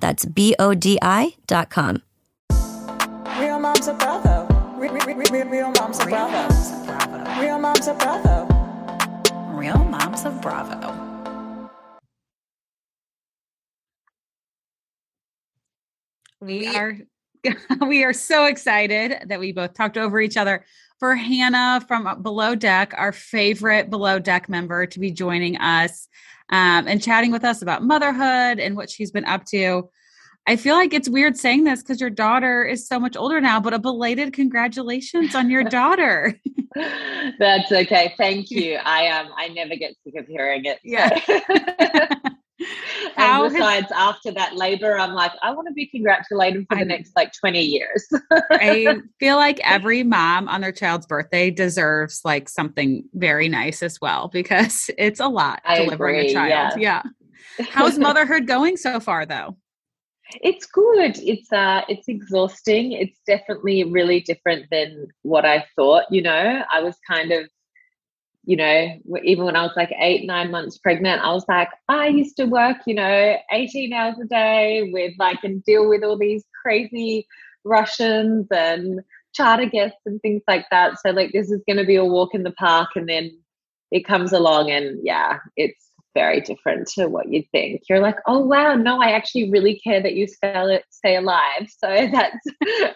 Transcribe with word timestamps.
That's 0.00 0.24
B 0.24 0.54
O 0.58 0.74
D 0.74 0.98
I.com. 1.02 2.02
Real 3.38 3.58
moms 3.58 3.88
are 3.88 3.94
bravo. 3.96 4.46
Real, 4.76 4.94
real, 4.94 5.16
real, 5.16 5.46
real 5.46 5.72
moms 5.72 6.00
are 6.00 6.08
bravo. 6.08 7.40
Real 7.40 7.58
moms 7.58 7.86
are 7.86 7.94
bravo. 7.94 8.60
Real 9.60 9.76
Moms 9.76 10.24
of 10.24 10.40
Bravo. 10.40 10.90
We 16.40 16.66
are 16.74 16.96
we 17.86 18.02
are 18.02 18.14
so 18.14 18.46
excited 18.46 19.24
that 19.26 19.38
we 19.38 19.52
both 19.52 19.74
talked 19.74 19.98
over 19.98 20.18
each 20.18 20.38
other 20.38 20.64
for 21.00 21.16
Hannah 21.16 21.82
from 21.88 22.22
Below 22.22 22.54
Deck, 22.54 22.92
our 22.96 23.10
favorite 23.10 23.90
Below 23.90 24.18
Deck 24.18 24.48
member, 24.48 24.86
to 24.86 25.00
be 25.00 25.10
joining 25.10 25.56
us 25.56 26.06
um, 26.50 26.86
and 26.86 27.02
chatting 27.02 27.32
with 27.32 27.42
us 27.42 27.62
about 27.62 27.82
motherhood 27.82 28.60
and 28.60 28.76
what 28.76 28.90
she's 28.90 29.10
been 29.10 29.24
up 29.24 29.46
to. 29.46 29.88
I 30.46 30.56
feel 30.56 30.74
like 30.74 30.92
it's 30.92 31.08
weird 31.08 31.36
saying 31.36 31.64
this 31.64 31.82
because 31.82 32.00
your 32.00 32.10
daughter 32.10 32.64
is 32.64 32.86
so 32.86 33.00
much 33.00 33.16
older 33.16 33.40
now, 33.40 33.60
but 33.60 33.74
a 33.74 33.78
belated 33.78 34.32
congratulations 34.32 35.34
on 35.34 35.50
your 35.50 35.64
daughter. 35.70 36.38
That's 37.38 37.72
okay. 37.72 38.14
Thank 38.18 38.50
you. 38.50 38.74
I 38.84 39.08
um 39.08 39.28
I 39.36 39.48
never 39.48 39.76
get 39.76 39.94
sick 40.04 40.14
of 40.16 40.26
hearing 40.26 40.64
it. 40.66 40.78
Yeah. 40.84 41.18
and 43.04 43.12
How 43.16 43.44
has- 43.44 43.52
besides, 43.52 43.92
after 43.94 44.30
that 44.32 44.56
labor, 44.56 44.98
I'm 44.98 45.14
like, 45.14 45.32
I 45.42 45.52
want 45.52 45.68
to 45.68 45.74
be 45.74 45.86
congratulated 45.86 46.66
for 46.68 46.78
the 46.78 46.84
next 46.84 47.12
like 47.16 47.32
20 47.32 47.60
years. 47.60 48.06
I 48.50 48.98
feel 49.20 49.36
like 49.36 49.60
every 49.64 50.02
mom 50.02 50.48
on 50.48 50.60
their 50.60 50.72
child's 50.72 51.06
birthday 51.06 51.50
deserves 51.50 52.20
like 52.24 52.48
something 52.48 53.04
very 53.14 53.48
nice 53.48 53.82
as 53.82 54.00
well 54.00 54.28
because 54.28 54.90
it's 54.98 55.20
a 55.20 55.28
lot 55.28 55.60
I 55.64 55.76
delivering 55.76 56.16
agree, 56.16 56.30
a 56.30 56.34
child. 56.34 56.80
Yeah. 56.80 57.02
How's 57.70 57.98
motherhood 57.98 58.46
going 58.46 58.76
so 58.76 59.00
far 59.00 59.26
though? 59.26 59.56
It's 60.42 60.66
good. 60.66 61.18
It's 61.18 61.52
uh 61.52 61.82
it's 61.88 62.06
exhausting. 62.06 62.92
It's 62.92 63.18
definitely 63.26 63.82
really 63.84 64.20
different 64.20 64.66
than 64.70 65.08
what 65.22 65.44
I 65.44 65.64
thought, 65.74 66.04
you 66.10 66.22
know. 66.22 66.62
I 66.72 66.80
was 66.80 66.96
kind 67.08 67.32
of 67.32 67.48
you 68.44 68.56
know, 68.56 68.88
even 69.22 69.44
when 69.44 69.56
I 69.56 69.62
was 69.62 69.76
like 69.76 69.92
8 69.98 70.26
9 70.26 70.50
months 70.50 70.78
pregnant, 70.78 71.22
I 71.22 71.32
was 71.32 71.44
like 71.48 71.68
I 71.88 72.08
used 72.08 72.36
to 72.38 72.46
work, 72.46 72.78
you 72.86 72.94
know, 72.94 73.36
18 73.52 73.92
hours 73.92 74.16
a 74.22 74.26
day 74.26 74.90
with 74.92 75.12
like 75.18 75.44
and 75.44 75.62
deal 75.64 75.88
with 75.88 76.02
all 76.02 76.18
these 76.18 76.44
crazy 76.62 77.26
Russians 77.64 78.46
and 78.50 79.00
charter 79.34 79.66
guests 79.66 80.00
and 80.06 80.20
things 80.22 80.42
like 80.48 80.66
that. 80.70 80.98
So 81.00 81.10
like 81.10 81.32
this 81.32 81.50
is 81.50 81.62
going 81.66 81.76
to 81.76 81.84
be 81.84 81.96
a 81.96 82.04
walk 82.04 82.34
in 82.34 82.42
the 82.42 82.52
park 82.52 82.90
and 82.96 83.08
then 83.08 83.30
it 83.90 84.06
comes 84.06 84.32
along 84.32 84.70
and 84.70 84.98
yeah, 85.02 85.38
it's 85.56 85.90
very 86.14 86.40
different 86.40 86.88
to 86.88 87.06
what 87.08 87.28
you'd 87.28 87.50
think. 87.52 87.82
You're 87.88 88.00
like, 88.00 88.16
oh 88.26 88.40
wow, 88.40 88.74
no, 88.74 89.00
I 89.00 89.10
actually 89.10 89.50
really 89.50 89.78
care 89.78 90.02
that 90.02 90.14
you 90.14 90.26
stay 90.26 91.16
alive. 91.16 91.68
So 91.68 91.88
that's 92.12 92.46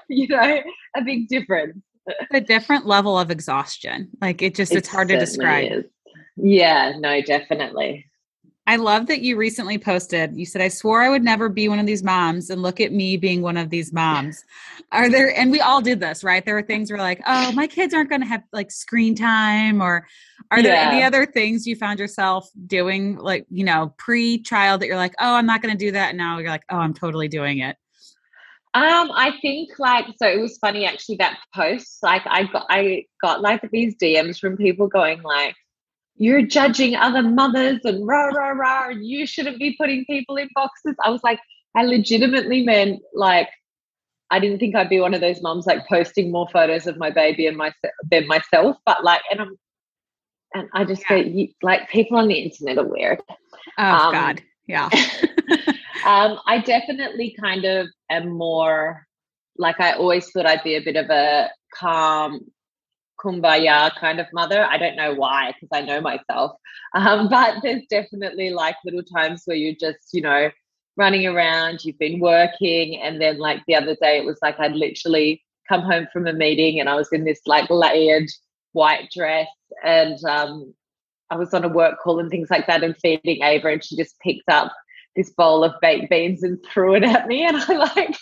you 0.08 0.28
know 0.28 0.62
a 0.96 1.02
big 1.02 1.28
difference. 1.28 1.78
A 2.32 2.40
different 2.40 2.86
level 2.86 3.18
of 3.18 3.30
exhaustion. 3.30 4.10
Like 4.20 4.42
it 4.42 4.54
just 4.54 4.72
it's 4.72 4.88
hard 4.88 5.08
to 5.08 5.18
describe. 5.18 5.72
is. 5.72 5.84
Yeah, 6.36 6.92
no, 6.98 7.20
definitely. 7.22 8.06
I 8.66 8.76
love 8.76 9.08
that 9.08 9.20
you 9.20 9.36
recently 9.36 9.76
posted. 9.76 10.38
You 10.38 10.46
said, 10.46 10.62
I 10.62 10.68
swore 10.68 11.02
I 11.02 11.10
would 11.10 11.22
never 11.22 11.50
be 11.50 11.68
one 11.68 11.78
of 11.78 11.84
these 11.84 12.02
moms, 12.02 12.48
and 12.48 12.62
look 12.62 12.80
at 12.80 12.92
me 12.92 13.18
being 13.18 13.42
one 13.42 13.58
of 13.58 13.68
these 13.68 13.92
moms. 13.92 14.42
Are 14.90 15.10
there, 15.10 15.36
and 15.38 15.50
we 15.50 15.60
all 15.60 15.82
did 15.82 16.00
this, 16.00 16.24
right? 16.24 16.42
There 16.44 16.54
were 16.54 16.62
things 16.62 16.90
where 16.90 16.98
like, 16.98 17.20
oh, 17.26 17.52
my 17.52 17.66
kids 17.66 17.92
aren't 17.92 18.08
going 18.08 18.22
to 18.22 18.26
have 18.26 18.42
like 18.54 18.70
screen 18.70 19.14
time, 19.14 19.82
or 19.82 20.06
are 20.50 20.62
there 20.62 20.76
any 20.76 21.02
other 21.02 21.26
things 21.26 21.66
you 21.66 21.76
found 21.76 21.98
yourself 21.98 22.48
doing, 22.66 23.16
like, 23.16 23.44
you 23.50 23.64
know, 23.64 23.94
pre 23.98 24.40
child 24.40 24.80
that 24.80 24.86
you're 24.86 24.96
like, 24.96 25.14
oh, 25.20 25.34
I'm 25.34 25.46
not 25.46 25.60
going 25.60 25.76
to 25.76 25.84
do 25.84 25.92
that. 25.92 26.10
And 26.10 26.18
now 26.18 26.38
you're 26.38 26.48
like, 26.48 26.64
oh, 26.70 26.78
I'm 26.78 26.94
totally 26.94 27.28
doing 27.28 27.58
it. 27.58 27.76
Um, 28.74 29.12
I 29.14 29.32
think 29.40 29.78
like 29.78 30.06
so 30.16 30.26
it 30.26 30.40
was 30.40 30.58
funny 30.58 30.84
actually 30.84 31.16
that 31.16 31.38
post. 31.54 31.98
Like 32.02 32.22
I 32.26 32.44
got 32.44 32.66
I 32.68 33.04
got 33.22 33.40
like 33.40 33.68
these 33.70 33.94
DMs 33.96 34.38
from 34.38 34.56
people 34.56 34.88
going 34.88 35.22
like, 35.22 35.54
You're 36.16 36.42
judging 36.42 36.96
other 36.96 37.22
mothers 37.22 37.80
and 37.84 38.06
rah 38.06 38.26
rah 38.26 38.48
rah, 38.50 38.88
and 38.90 39.06
you 39.06 39.26
shouldn't 39.26 39.58
be 39.58 39.76
putting 39.78 40.04
people 40.06 40.36
in 40.36 40.48
boxes. 40.54 40.96
I 41.04 41.10
was 41.10 41.22
like, 41.22 41.38
I 41.76 41.84
legitimately 41.84 42.64
meant 42.64 43.00
like 43.14 43.48
I 44.30 44.40
didn't 44.40 44.58
think 44.58 44.74
I'd 44.74 44.88
be 44.88 45.00
one 45.00 45.14
of 45.14 45.20
those 45.20 45.40
moms 45.40 45.66
like 45.66 45.86
posting 45.86 46.32
more 46.32 46.48
photos 46.52 46.88
of 46.88 46.96
my 46.96 47.10
baby 47.10 47.46
and 47.46 47.56
myself 47.56 47.92
than 48.10 48.26
myself, 48.26 48.76
but 48.84 49.04
like 49.04 49.22
and 49.30 49.40
I'm 49.40 49.56
and 50.54 50.68
I 50.72 50.84
just 50.84 51.02
Yeah. 51.08 51.22
go, 51.22 51.28
you, 51.28 51.48
like 51.62 51.88
people 51.90 52.16
on 52.18 52.26
the 52.28 52.34
internet 52.34 52.78
are 52.78 52.88
weird. 52.88 53.20
Oh, 53.78 53.84
Um, 53.84 54.12
God. 54.12 54.42
Yeah. 54.66 54.88
um, 56.04 56.38
I 56.46 56.58
definitely 56.58 57.36
kind 57.40 57.64
of 57.64 57.88
am 58.10 58.30
more 58.30 59.06
like 59.56 59.80
I 59.80 59.92
always 59.92 60.30
thought 60.30 60.46
I'd 60.46 60.64
be 60.64 60.76
a 60.76 60.82
bit 60.82 60.96
of 60.96 61.10
a 61.10 61.48
calm, 61.72 62.40
kumbaya 63.20 63.94
kind 63.96 64.20
of 64.20 64.26
mother. 64.32 64.64
I 64.64 64.78
don't 64.78 64.96
know 64.96 65.14
why, 65.14 65.52
because 65.52 65.68
I 65.72 65.84
know 65.84 66.00
myself. 66.00 66.52
Um, 66.96 67.28
but 67.28 67.56
there's 67.64 67.82
definitely 67.90 68.50
like 68.50 68.76
little 68.84 69.02
times 69.02 69.42
where 69.46 69.56
you're 69.56 69.74
just, 69.74 70.10
you 70.12 70.22
know, 70.22 70.48
running 70.96 71.26
around, 71.26 71.84
you've 71.84 71.98
been 71.98 72.20
working, 72.20 73.00
and 73.02 73.20
then 73.20 73.38
like 73.38 73.62
the 73.66 73.74
other 73.74 73.96
day, 74.00 74.18
it 74.18 74.24
was 74.24 74.38
like 74.42 74.60
I'd 74.60 74.76
literally 74.76 75.42
come 75.68 75.80
home 75.80 76.06
from 76.12 76.28
a 76.28 76.32
meeting 76.32 76.78
and 76.78 76.88
I 76.88 76.94
was 76.94 77.08
in 77.12 77.24
this 77.24 77.40
like 77.46 77.68
layered 77.68 78.28
white 78.72 79.08
dress 79.12 79.48
and 79.84 80.22
um, 80.24 80.72
I 81.30 81.36
was 81.36 81.52
on 81.52 81.64
a 81.64 81.68
work 81.68 81.98
call 82.00 82.20
and 82.20 82.30
things 82.30 82.50
like 82.50 82.68
that 82.68 82.84
and 82.84 82.96
feeding 82.98 83.42
Ava 83.42 83.68
and 83.68 83.84
she 83.84 83.96
just 83.96 84.18
picked 84.20 84.48
up 84.48 84.72
this 85.16 85.30
bowl 85.30 85.64
of 85.64 85.72
baked 85.80 86.10
beans 86.10 86.42
and 86.42 86.58
threw 86.64 86.94
it 86.94 87.04
at 87.04 87.26
me 87.26 87.44
and 87.44 87.56
I 87.68 87.72
like 87.74 88.16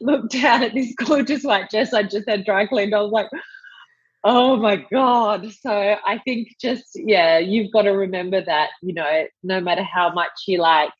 looked 0.00 0.32
down 0.32 0.62
at 0.62 0.74
this 0.74 0.94
gorgeous 0.94 1.42
white 1.42 1.70
dress 1.70 1.92
I 1.92 2.02
just 2.02 2.28
had 2.28 2.44
dry 2.44 2.66
cleaned. 2.66 2.94
I 2.94 3.00
was 3.00 3.12
like, 3.12 3.28
oh 4.24 4.56
my 4.56 4.76
God. 4.92 5.50
So 5.52 5.70
I 5.70 6.18
think 6.24 6.48
just, 6.60 6.84
yeah, 6.94 7.38
you've 7.38 7.72
got 7.72 7.82
to 7.82 7.90
remember 7.90 8.42
that, 8.42 8.70
you 8.82 8.94
know, 8.94 9.26
no 9.42 9.60
matter 9.60 9.82
how 9.82 10.12
much 10.12 10.32
you 10.46 10.58
like, 10.58 10.90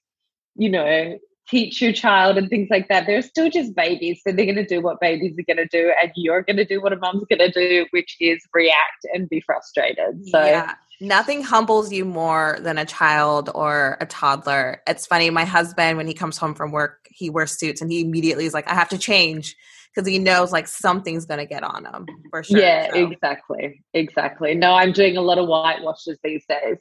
you 0.56 0.70
know, 0.70 1.18
teach 1.48 1.82
your 1.82 1.92
child 1.92 2.38
and 2.38 2.48
things 2.48 2.68
like 2.70 2.88
that, 2.88 3.06
they're 3.06 3.22
still 3.22 3.50
just 3.50 3.74
babies. 3.74 4.20
So 4.26 4.32
they're 4.32 4.46
going 4.46 4.56
to 4.56 4.66
do 4.66 4.80
what 4.80 5.00
babies 5.00 5.36
are 5.38 5.54
going 5.54 5.68
to 5.68 5.68
do. 5.70 5.92
And 6.00 6.10
you're 6.14 6.42
going 6.42 6.56
to 6.56 6.64
do 6.64 6.80
what 6.80 6.92
a 6.92 6.96
mom's 6.96 7.24
going 7.28 7.40
to 7.40 7.50
do, 7.50 7.86
which 7.90 8.16
is 8.20 8.42
react 8.54 9.04
and 9.12 9.28
be 9.28 9.40
frustrated. 9.40 10.26
So, 10.28 10.44
yeah. 10.44 10.74
Nothing 11.02 11.42
humbles 11.42 11.90
you 11.90 12.04
more 12.04 12.58
than 12.60 12.76
a 12.76 12.84
child 12.84 13.48
or 13.54 13.96
a 14.02 14.06
toddler. 14.06 14.82
It's 14.86 15.06
funny, 15.06 15.30
my 15.30 15.46
husband, 15.46 15.96
when 15.96 16.06
he 16.06 16.12
comes 16.12 16.36
home 16.36 16.54
from 16.54 16.72
work, 16.72 17.06
he 17.10 17.30
wears 17.30 17.58
suits 17.58 17.80
and 17.80 17.90
he 17.90 18.02
immediately 18.02 18.44
is 18.44 18.52
like, 18.52 18.68
I 18.68 18.74
have 18.74 18.90
to 18.90 18.98
change 18.98 19.56
because 19.94 20.06
he 20.06 20.18
knows 20.18 20.52
like 20.52 20.68
something's 20.68 21.24
going 21.24 21.38
to 21.40 21.46
get 21.46 21.62
on 21.64 21.86
him 21.86 22.06
for 22.28 22.42
sure. 22.42 22.60
Yeah, 22.60 22.90
So, 22.92 23.10
exactly. 23.10 23.82
Exactly. 23.94 24.54
No, 24.54 24.74
I'm 24.74 24.92
doing 24.92 25.16
a 25.16 25.22
lot 25.22 25.38
of 25.38 25.46
whitewashes 25.46 26.18
these 26.22 26.44
days. 26.46 26.76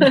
Uh, 0.00 0.08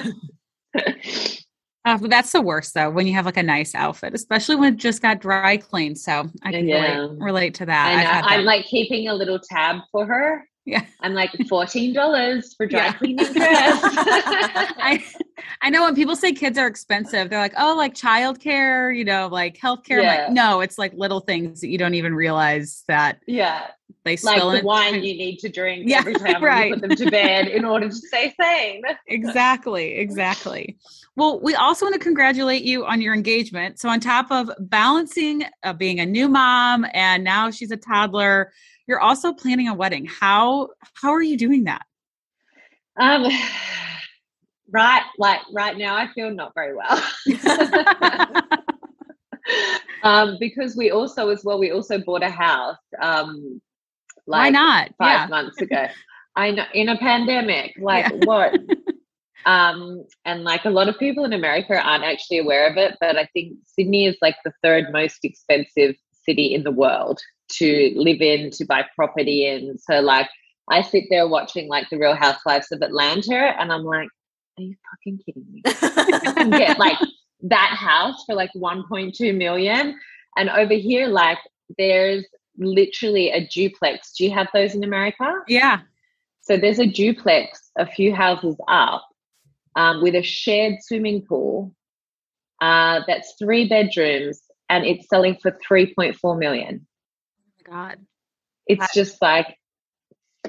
but 2.01 2.09
that's 2.09 2.33
the 2.33 2.41
worst 2.41 2.73
though, 2.73 2.89
when 2.89 3.07
you 3.07 3.13
have 3.13 3.25
like 3.25 3.37
a 3.37 3.43
nice 3.43 3.73
outfit, 3.75 4.13
especially 4.13 4.57
when 4.57 4.73
it 4.73 4.77
just 4.77 5.01
got 5.01 5.21
dry 5.21 5.55
cleaned. 5.55 5.97
So 5.97 6.29
I 6.43 6.51
can 6.51 6.67
Yeah. 6.67 6.97
relate, 6.97 7.21
relate 7.21 7.53
to 7.55 7.65
that. 7.67 7.87
I 7.87 7.93
I've 7.93 8.03
know. 8.03 8.09
had 8.09 8.25
I'm 8.25 8.39
that. 8.41 8.45
like 8.45 8.65
keeping 8.65 9.07
a 9.07 9.13
little 9.13 9.39
tab 9.39 9.77
for 9.89 10.05
her 10.05 10.43
Yeah. 10.65 10.85
I'm 11.01 11.13
like 11.13 11.31
fourteen 11.49 11.93
dollars 11.93 12.53
for 12.53 12.65
dry 12.65 12.85
Yeah. 12.85 12.93
cleaning 12.93 13.33
dress. 13.33 13.79
I 13.83 15.03
I 15.61 15.69
know 15.69 15.83
when 15.83 15.95
people 15.95 16.15
say 16.15 16.31
kids 16.33 16.57
are 16.57 16.67
expensive, 16.67 17.29
they're 17.29 17.39
like, 17.39 17.53
oh, 17.57 17.75
like 17.75 17.93
childcare, 17.93 18.95
you 18.95 19.03
know, 19.03 19.27
like 19.31 19.57
healthcare. 19.57 20.01
Yeah. 20.01 20.23
Like, 20.25 20.31
no, 20.31 20.61
it's 20.61 20.77
like 20.77 20.93
little 20.93 21.19
things 21.19 21.61
that 21.61 21.67
you 21.67 21.77
don't 21.77 21.95
even 21.95 22.13
realize 22.15 22.83
that 22.87 23.19
yeah, 23.27 23.67
they 24.05 24.17
like 24.23 24.41
the 24.41 24.59
in. 24.59 24.65
wine 24.65 24.95
you 24.95 25.15
need 25.17 25.37
to 25.39 25.49
drink 25.49 25.83
Yeah, 25.87 25.99
every 25.99 26.13
time 26.15 26.43
right. 26.43 26.69
you 26.69 26.73
put 26.75 26.81
them 26.81 26.95
to 26.95 27.11
bed 27.11 27.47
in 27.47 27.65
order 27.65 27.89
to 27.89 27.95
stay 27.95 28.33
sane. 28.39 28.83
exactly, 29.07 29.95
exactly. 29.95 30.77
Well, 31.15 31.39
we 31.41 31.53
also 31.55 31.85
want 31.85 31.93
to 31.93 31.99
congratulate 31.99 32.63
you 32.63 32.85
on 32.85 32.99
your 33.01 33.13
engagement. 33.13 33.79
So, 33.79 33.87
on 33.89 33.99
top 33.99 34.31
of 34.31 34.49
balancing 34.59 35.43
uh, 35.63 35.73
being 35.73 35.99
a 35.99 36.05
new 36.05 36.27
mom 36.27 36.85
and 36.93 37.23
now 37.23 37.51
she's 37.51 37.71
a 37.71 37.77
toddler, 37.77 38.51
you're 38.87 38.99
also 38.99 39.33
planning 39.33 39.67
a 39.67 39.73
wedding. 39.73 40.05
How 40.05 40.69
how 40.93 41.11
are 41.11 41.21
you 41.21 41.37
doing 41.37 41.65
that? 41.65 41.85
Um, 42.97 43.25
right, 44.71 45.03
like 45.17 45.41
right 45.53 45.77
now, 45.77 45.95
I 45.95 46.07
feel 46.13 46.31
not 46.31 46.53
very 46.55 46.75
well. 46.75 47.03
um, 50.03 50.37
because 50.39 50.75
we 50.75 50.91
also, 50.91 51.29
as 51.29 51.43
well, 51.43 51.59
we 51.59 51.71
also 51.71 51.99
bought 51.99 52.23
a 52.23 52.29
house. 52.29 52.77
Um, 53.01 53.61
Why 54.25 54.49
not? 54.49 54.89
five 54.97 55.21
Yeah. 55.21 55.27
months 55.27 55.61
ago. 55.61 55.87
I 56.35 56.51
know 56.51 56.65
in 56.73 56.89
a 56.89 56.97
pandemic, 56.97 57.73
like 57.79 58.09
Yeah. 58.09 58.17
what? 58.23 58.53
um, 59.45 60.05
and 60.25 60.43
like 60.43 60.65
a 60.65 60.69
lot 60.69 60.89
of 60.89 60.97
people 60.97 61.25
in 61.25 61.33
America 61.33 61.79
aren't 61.79 62.03
actually 62.03 62.39
aware 62.39 62.67
of 62.67 62.77
it, 62.77 62.97
but 62.99 63.17
I 63.17 63.27
think 63.33 63.57
Sydney 63.65 64.05
is 64.07 64.17
like 64.21 64.35
the 64.43 64.51
third 64.63 64.91
most 64.91 65.19
expensive 65.23 65.95
city 66.25 66.53
in 66.53 66.63
the 66.63 66.71
world 66.71 67.19
to 67.49 67.93
live 67.95 68.21
in, 68.21 68.49
to 68.51 68.65
buy 68.65 68.85
property 68.95 69.45
in. 69.45 69.77
So 69.77 69.99
like 69.99 70.29
I 70.69 70.81
sit 70.81 71.05
there 71.09 71.27
watching 71.27 71.67
like 71.67 71.89
the 71.89 71.97
Real 71.97 72.15
Housewives 72.15 72.71
of 72.71 72.81
Atlanta, 72.81 73.53
and 73.59 73.71
I'm 73.71 73.83
like, 73.83 74.07
are 74.57 74.63
you 74.63 74.75
fucking 74.91 75.19
kidding 75.25 75.45
me? 75.51 75.61
can 76.33 76.49
get 76.51 76.79
like 76.79 76.97
that 77.41 77.75
house 77.77 78.23
for 78.25 78.35
like 78.35 78.51
1.2 78.55 79.35
million. 79.35 79.99
And 80.37 80.49
over 80.49 80.73
here, 80.73 81.07
like 81.07 81.39
there's 81.77 82.25
literally 82.57 83.31
a 83.31 83.45
duplex. 83.47 84.13
Do 84.13 84.23
you 84.23 84.31
have 84.31 84.47
those 84.53 84.75
in 84.75 84.83
America? 84.83 85.33
Yeah. 85.47 85.79
So 86.41 86.57
there's 86.57 86.79
a 86.79 86.87
duplex 86.87 87.71
a 87.77 87.85
few 87.85 88.13
houses 88.13 88.55
up 88.67 89.05
um, 89.75 90.01
with 90.01 90.15
a 90.15 90.21
shared 90.21 90.75
swimming 90.81 91.25
pool 91.25 91.73
uh, 92.61 93.01
that's 93.07 93.33
three 93.39 93.67
bedrooms 93.67 94.41
and 94.69 94.85
it's 94.85 95.07
selling 95.09 95.37
for 95.41 95.57
3.4 95.69 96.37
million. 96.37 96.85
Oh 97.39 97.71
my 97.71 97.71
God. 97.71 97.99
It's 98.67 98.93
just 98.93 99.21
like, 99.21 99.57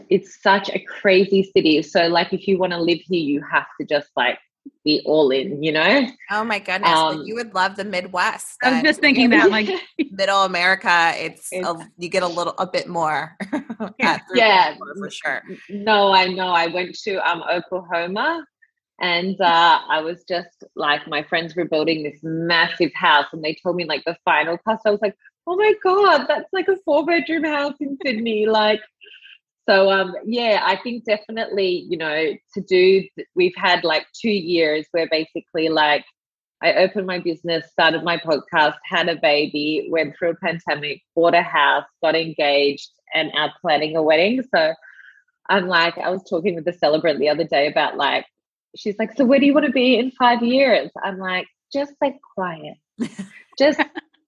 it's 0.08 0.42
such 0.42 0.70
a 0.70 0.78
crazy 0.78 1.50
city. 1.56 1.82
So, 1.82 2.06
like, 2.08 2.32
if 2.32 2.46
you 2.46 2.58
want 2.58 2.72
to 2.72 2.80
live 2.80 3.00
here, 3.00 3.20
you 3.20 3.42
have 3.50 3.66
to 3.80 3.86
just 3.86 4.08
like 4.16 4.38
be 4.84 5.02
all 5.04 5.30
in, 5.30 5.62
you 5.62 5.72
know? 5.72 6.06
oh 6.30 6.44
my 6.44 6.58
goodness. 6.58 6.90
Well, 6.90 7.20
Um, 7.20 7.22
you 7.24 7.34
would 7.34 7.54
love 7.54 7.76
the 7.76 7.84
Midwest. 7.84 8.56
I 8.62 8.72
was 8.72 8.82
just 8.82 9.00
thinking 9.00 9.30
that, 9.30 9.50
like, 9.50 9.68
middle 10.10 10.42
America, 10.44 11.12
it's, 11.16 11.52
a, 11.52 11.76
you 11.98 12.08
get 12.08 12.22
a 12.22 12.28
little 12.28 12.54
a 12.58 12.66
bit 12.66 12.88
more. 12.88 13.36
Yeah. 13.98 14.18
Yeah. 14.34 14.76
for 14.98 15.10
sure. 15.10 15.42
No, 15.68 16.12
I 16.12 16.28
know. 16.28 16.48
I 16.48 16.68
went 16.68 16.94
to 17.00 17.16
um, 17.28 17.42
Oklahoma 17.42 18.44
and 19.00 19.40
uh, 19.40 19.80
I 19.88 20.00
was 20.02 20.24
just 20.28 20.64
like, 20.76 21.06
my 21.08 21.22
friends 21.24 21.56
were 21.56 21.64
building 21.64 22.02
this 22.02 22.20
massive 22.22 22.92
house 22.94 23.26
and 23.32 23.42
they 23.42 23.54
told 23.54 23.76
me 23.76 23.84
like 23.84 24.04
the 24.04 24.16
final 24.24 24.56
cost. 24.58 24.82
I 24.86 24.90
was 24.90 25.02
like, 25.02 25.16
oh 25.46 25.56
my 25.56 25.74
God, 25.82 26.26
that's 26.28 26.52
like 26.52 26.68
a 26.68 26.76
four 26.84 27.04
bedroom 27.04 27.44
house 27.44 27.74
in 27.80 27.98
Sydney. 28.04 28.46
Like, 28.46 28.80
so 29.68 29.90
um, 29.90 30.14
yeah, 30.24 30.60
I 30.64 30.76
think 30.76 31.04
definitely, 31.04 31.86
you 31.88 31.96
know, 31.96 32.34
to 32.54 32.60
do, 32.60 33.04
we've 33.34 33.56
had 33.56 33.82
like 33.82 34.06
two 34.14 34.30
years 34.30 34.86
where 34.92 35.08
basically 35.10 35.68
like 35.68 36.04
I 36.62 36.74
opened 36.74 37.06
my 37.06 37.18
business, 37.18 37.70
started 37.72 38.04
my 38.04 38.18
podcast, 38.18 38.76
had 38.84 39.08
a 39.08 39.16
baby, 39.16 39.88
went 39.90 40.16
through 40.16 40.30
a 40.30 40.36
pandemic, 40.36 41.02
bought 41.14 41.34
a 41.34 41.42
house, 41.42 41.84
got 42.02 42.14
engaged, 42.14 42.90
and 43.12 43.32
are 43.36 43.52
planning 43.60 43.96
a 43.96 44.02
wedding. 44.02 44.42
So 44.54 44.72
I'm 45.48 45.66
like, 45.66 45.98
I 45.98 46.10
was 46.10 46.22
talking 46.24 46.54
with 46.54 46.64
the 46.64 46.72
celebrant 46.72 47.18
the 47.18 47.28
other 47.28 47.44
day 47.44 47.66
about 47.66 47.96
like, 47.96 48.24
she's 48.76 48.96
like, 48.98 49.16
so 49.16 49.24
where 49.24 49.38
do 49.38 49.46
you 49.46 49.54
want 49.54 49.66
to 49.66 49.72
be 49.72 49.98
in 49.98 50.10
five 50.12 50.42
years? 50.42 50.90
I'm 51.02 51.18
like, 51.18 51.46
just 51.72 51.92
like 52.00 52.16
quiet, 52.34 52.76
just 53.58 53.80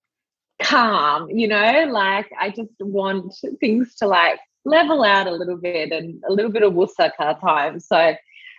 calm, 0.62 1.30
you 1.30 1.48
know, 1.48 1.86
like 1.90 2.30
I 2.38 2.50
just 2.50 2.72
want 2.80 3.34
things 3.60 3.94
to 3.96 4.06
like 4.06 4.38
level 4.64 5.04
out 5.04 5.26
a 5.26 5.32
little 5.32 5.56
bit 5.56 5.92
and 5.92 6.22
a 6.28 6.32
little 6.32 6.50
bit 6.50 6.62
of 6.62 6.72
wussaka 6.72 7.40
time. 7.40 7.78
So, 7.80 8.14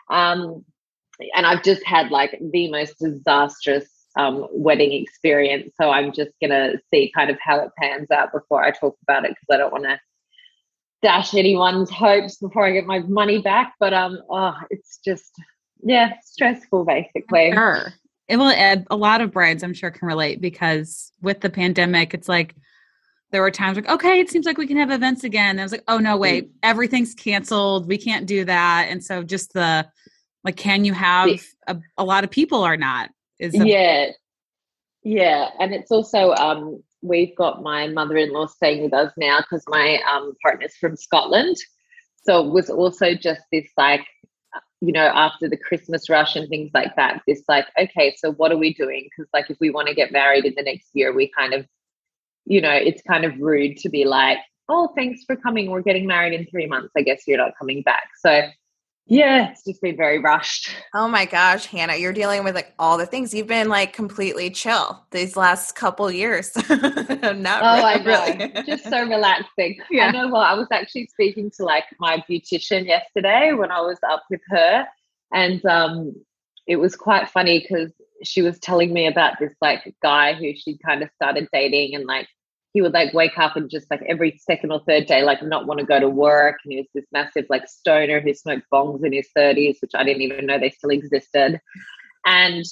um, 0.10 0.63
and 1.36 1.45
I've 1.45 1.63
just 1.63 1.86
had 1.86 2.12
like 2.12 2.40
the 2.51 2.72
most 2.72 3.00
disastrous 3.00 3.90
um, 4.18 4.48
wedding 4.51 4.94
experience. 4.94 5.74
So 5.80 5.92
I'm 5.92 6.12
just 6.12 6.31
gonna 6.42 6.74
see 6.92 7.12
kind 7.16 7.30
of 7.30 7.38
how 7.42 7.60
it 7.60 7.72
pans 7.78 8.10
out 8.12 8.31
before 8.31 8.63
I 8.63 8.72
talk 8.72 8.98
about 9.04 9.25
it 9.25 9.31
because 9.31 9.48
I 9.51 9.57
don't 9.57 9.72
want 9.72 9.83
to 9.83 10.00
dash 11.04 11.36
anyone's 11.36 11.92
hopes 11.92 12.38
before 12.38 12.66
I 12.66 12.72
get 12.72 12.86
my 12.86 13.00
money 13.00 13.40
back. 13.40 13.74
But 13.80 13.94
um, 13.94 14.19
oh, 14.30 14.56
it's 14.69 15.00
just 15.06 15.33
yeah, 15.84 16.14
stressful 16.24 16.86
basically. 16.86 17.52
Sure. 17.54 17.94
It 18.28 18.38
will 18.38 18.50
add 18.50 18.86
a 18.90 18.96
lot 18.98 19.22
of 19.22 19.32
brides, 19.32 19.64
I'm 19.64 19.74
sure, 19.74 19.90
can 19.90 20.08
relate 20.08 20.42
because 20.42 21.12
with 21.22 21.40
the 21.40 21.50
pandemic, 21.50 22.14
it's 22.14 22.28
like 22.28 22.56
there 23.32 23.42
were 23.42 23.52
times 23.52 23.78
like, 23.78 23.90
okay, 23.90 24.20
it 24.20 24.30
seems 24.30 24.46
like 24.46 24.58
we 24.58 24.68
can 24.68 24.78
have 24.78 24.92
events 24.92 25.24
again. 25.24 25.52
And 25.52 25.62
I 25.62 25.64
was 25.64 25.72
like, 25.72 25.84
oh 25.88 25.98
no, 25.98 26.18
wait, 26.18 26.52
everything's 26.64 27.14
canceled. 27.14 27.88
We 27.88 27.98
can't 27.98 28.26
do 28.26 28.44
that. 28.46 28.88
And 28.90 29.04
so 29.04 29.24
just 29.24 29.54
the 29.54 29.88
like, 30.44 30.58
can 30.58 30.86
you 30.86 30.94
have 30.94 31.30
a, 31.68 31.78
a 31.98 32.04
lot 32.04 32.24
of 32.24 32.32
people 32.32 32.66
or 32.66 32.78
not? 32.78 33.10
Is 33.40 33.54
a, 33.54 33.66
yeah 33.66 34.12
yeah 35.08 35.50
and 35.60 35.74
it's 35.74 35.90
also 35.90 36.34
um 36.34 36.84
we've 37.02 37.36
got 37.38 37.64
my 37.64 37.88
mother-in-law 37.88 38.46
staying 38.48 38.84
with 38.84 38.94
us 38.94 39.14
now 39.16 39.40
because 39.40 39.64
my 39.70 40.00
um 40.12 40.34
partner's 40.42 40.76
from 40.76 40.98
scotland 40.98 41.56
so 42.24 42.46
it 42.46 42.52
was 42.52 42.70
also 42.70 43.14
just 43.14 43.40
this 43.52 43.70
like 43.78 44.06
you 44.81 44.92
know 44.92 45.07
after 45.07 45.50
the 45.50 45.57
christmas 45.57 46.09
rush 46.09 46.36
and 46.36 46.48
things 46.50 46.69
like 46.74 46.95
that 46.95 47.21
this 47.27 47.44
like 47.48 47.65
okay 47.80 48.15
so 48.18 48.31
what 48.33 48.51
are 48.51 48.57
we 48.57 48.74
doing? 48.74 49.07
Because 49.09 49.30
like 49.33 49.50
if 49.50 49.57
we 49.59 49.69
want 49.69 49.88
to 49.88 49.95
get 49.95 50.12
married 50.12 50.45
in 50.45 50.54
the 50.56 50.63
next 50.63 50.89
year 50.94 51.13
we 51.13 51.31
kind 51.38 51.54
of 51.54 51.65
you 52.45 52.62
know 52.62 52.71
it's 52.71 53.01
kind 53.01 53.25
of 53.25 53.39
rude 53.39 53.77
to 53.77 53.89
be 53.89 54.06
like 54.06 54.38
oh 54.69 54.92
thanks 54.95 55.24
for 55.24 55.36
coming. 55.36 55.69
We're 55.69 55.81
getting 55.81 56.06
married 56.06 56.33
in 56.33 56.45
three 56.48 56.68
months. 56.68 56.92
I 56.98 57.01
guess 57.01 57.24
you're 57.27 57.38
not 57.38 57.57
coming 57.57 57.81
back. 57.83 58.09
So 58.19 58.42
yeah 59.09 59.50
it's 59.51 59.63
just 59.63 59.81
been 59.81 59.95
very 59.98 60.19
rushed 60.19 60.69
Oh 60.94 61.07
my 61.07 61.25
gosh, 61.25 61.65
Hannah, 61.68 61.95
you're 61.95 62.13
dealing 62.13 62.44
with 62.44 62.56
like 62.56 62.74
all 62.80 62.98
the 62.98 63.06
things. 63.06 63.33
You've 63.33 63.45
been 63.48 63.69
like 63.69 63.94
completely 63.94 64.50
chill 64.50 65.06
these 65.12 65.38
last 65.38 65.75
couple 65.75 66.09
years. 66.12 66.56
Not 66.69 67.62
Oh, 67.62 67.83
I 67.86 68.01
really. 68.04 68.38
know. 68.48 68.62
Just 68.63 68.86
so 68.86 69.07
relaxing. 69.07 69.80
Yeah. 69.92 70.07
I 70.07 70.12
know 70.12 70.27
what 70.30 70.48
I 70.48 70.54
was 70.56 70.68
actually 70.71 71.07
speaking 71.07 71.52
to 71.57 71.64
like 71.64 71.83
my 71.99 72.23
beautician 72.30 72.85
yesterday 72.87 73.54
when 73.54 73.71
I 73.71 73.81
was 73.81 73.99
up 74.09 74.23
with 74.30 74.42
her. 74.49 74.85
And 75.33 75.64
um 75.66 76.14
it 76.66 76.78
was 76.78 76.95
quite 76.95 77.30
funny 77.30 77.59
because 77.59 77.92
she 78.23 78.42
was 78.42 78.57
telling 78.59 78.92
me 78.94 79.06
about 79.07 79.37
this 79.40 79.54
like 79.61 79.94
guy 80.02 80.33
who 80.33 80.54
she 80.56 80.78
kind 80.80 81.04
of 81.04 81.09
started 81.16 81.47
dating 81.54 81.94
and 81.95 82.06
like 82.06 82.28
he 82.78 82.81
would 82.84 82.94
like 82.94 83.12
wake 83.12 83.40
up 83.40 83.56
and 83.56 83.72
just 83.72 83.90
like 83.90 84.04
every 84.07 84.38
second 84.38 84.72
or 84.72 84.80
third 84.88 85.07
day 85.07 85.24
like 85.24 85.42
not 85.42 85.66
want 85.66 85.80
to 85.80 85.86
go 85.86 86.00
to 86.00 86.07
work 86.07 86.57
and 86.64 86.72
he 86.74 86.78
was 86.78 86.86
this 86.94 87.06
massive 87.12 87.44
like 87.50 87.68
stoner 87.68 88.19
who 88.22 88.31
smoked 88.36 88.68
bongs 88.72 89.04
in 89.04 89.14
his 89.14 89.28
30s 89.36 89.78
which 89.81 89.96
i 89.96 90.04
didn't 90.04 90.22
even 90.22 90.46
know 90.46 90.60
they 90.60 90.69
still 90.69 90.92
existed. 90.92 91.60
And 92.24 92.64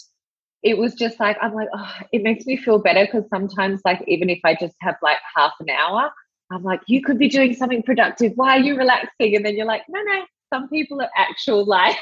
it 0.61 0.77
was 0.77 0.93
just 0.93 1.19
like 1.19 1.37
i'm 1.41 1.55
like 1.55 1.69
oh 1.73 1.93
it 2.11 2.21
makes 2.21 2.45
me 2.45 2.55
feel 2.55 2.77
better 2.77 3.03
because 3.05 3.27
sometimes 3.31 3.81
like 3.83 4.03
even 4.07 4.29
if 4.29 4.39
i 4.43 4.53
just 4.53 4.75
have 4.79 4.95
like 5.01 5.17
half 5.35 5.53
an 5.59 5.71
hour 5.71 6.11
i'm 6.51 6.61
like 6.61 6.81
you 6.85 7.01
could 7.01 7.17
be 7.17 7.27
doing 7.27 7.55
something 7.55 7.81
productive. 7.81 8.33
Why 8.35 8.57
are 8.57 8.59
you 8.59 8.77
relaxing? 8.77 9.35
And 9.35 9.43
then 9.43 9.55
you're 9.57 9.65
like 9.65 9.85
no 9.89 9.99
no 10.03 10.23
some 10.53 10.69
people 10.69 11.01
are 11.01 11.09
actual 11.17 11.65
like 11.77 11.97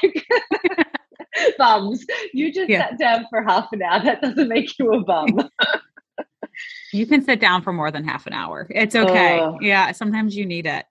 bums. 1.56 2.04
You 2.34 2.52
just 2.52 2.68
Yeah. 2.68 2.90
sat 2.90 2.98
down 2.98 3.26
for 3.30 3.42
half 3.42 3.72
an 3.72 3.80
hour. 3.82 4.04
That 4.04 4.20
doesn't 4.20 4.48
make 4.48 4.78
you 4.78 4.92
a 4.92 5.02
bum 5.02 5.48
you 6.92 7.06
can 7.06 7.22
sit 7.22 7.40
down 7.40 7.62
for 7.62 7.72
more 7.72 7.90
than 7.90 8.04
half 8.04 8.26
an 8.26 8.32
hour. 8.32 8.66
It's 8.70 8.94
okay. 8.94 9.40
Oh. 9.40 9.58
Yeah. 9.60 9.92
Sometimes 9.92 10.36
you 10.36 10.46
need 10.46 10.66
it. 10.66 10.84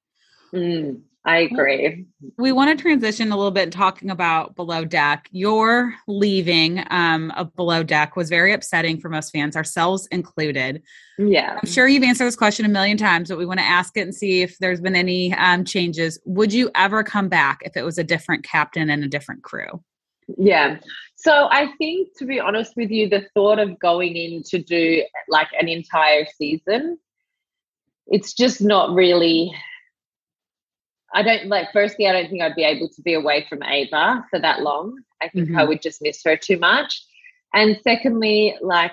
Mm, 0.53 1.01
i 1.25 1.38
agree 1.38 2.05
we 2.38 2.51
want 2.51 2.70
to 2.70 2.82
transition 2.82 3.32
a 3.32 3.36
little 3.36 3.51
bit 3.51 3.63
and 3.63 3.72
talking 3.72 4.10
about 4.10 4.55
below 4.55 4.84
deck 4.84 5.27
your 5.32 5.93
leaving 6.08 6.84
um, 6.89 7.32
of 7.32 7.55
below 7.55 7.82
deck 7.82 8.15
was 8.15 8.29
very 8.29 8.51
upsetting 8.51 9.00
for 9.00 9.10
most 9.10 9.32
fans 9.32 9.55
ourselves 9.55 10.05
included 10.12 10.82
yeah 11.17 11.58
i'm 11.62 11.70
sure 11.70 11.88
you've 11.88 12.03
answered 12.03 12.25
this 12.25 12.36
question 12.36 12.65
a 12.65 12.70
million 12.70 12.98
times 12.98 13.29
but 13.29 13.38
we 13.38 13.46
want 13.46 13.60
to 13.60 13.65
ask 13.65 13.96
it 13.98 14.01
and 14.01 14.13
see 14.13 14.41
if 14.41 14.58
there's 14.60 14.82
been 14.82 14.96
any 14.96 15.34
um, 15.36 15.63
changes 15.63 16.20
would 16.25 16.51
you 16.51 16.70
ever 16.75 17.03
come 17.03 17.29
back 17.29 17.62
if 17.63 17.77
it 17.77 17.84
was 17.84 17.98
a 17.98 18.03
different 18.03 18.43
captain 18.43 18.89
and 18.89 19.03
a 19.03 19.08
different 19.08 19.43
crew 19.43 19.82
Yeah. 20.38 20.80
So 21.15 21.48
I 21.50 21.68
think, 21.77 22.10
to 22.18 22.25
be 22.25 22.39
honest 22.39 22.74
with 22.75 22.92
you, 22.92 23.08
the 23.10 23.27
thought 23.34 23.60
of 23.60 23.80
going 23.80 24.15
in 24.15 24.44
to 24.44 24.60
do 24.62 25.03
like 25.30 25.48
an 25.60 25.68
entire 25.70 26.25
season, 26.38 26.98
it's 28.08 28.34
just 28.34 28.62
not 28.62 28.94
really. 28.94 29.53
I 31.13 31.22
don't 31.22 31.48
like. 31.48 31.68
Firstly, 31.72 32.08
I 32.08 32.13
don't 32.13 32.30
think 32.30 32.42
I'd 32.42 32.56
be 32.56 32.63
able 32.63 32.89
to 32.89 33.01
be 33.01 33.13
away 33.13 33.46
from 33.48 33.63
Ava 33.63 34.25
for 34.30 34.39
that 34.39 34.62
long. 34.62 34.98
I 35.22 35.30
think 35.30 35.50
I 35.51 35.63
Mhm. 35.63 35.68
would 35.70 35.82
just 35.82 36.01
miss 36.01 36.22
her 36.25 36.36
too 36.36 36.58
much. 36.58 37.01
And 37.53 37.80
secondly, 37.84 38.58
like 38.62 38.92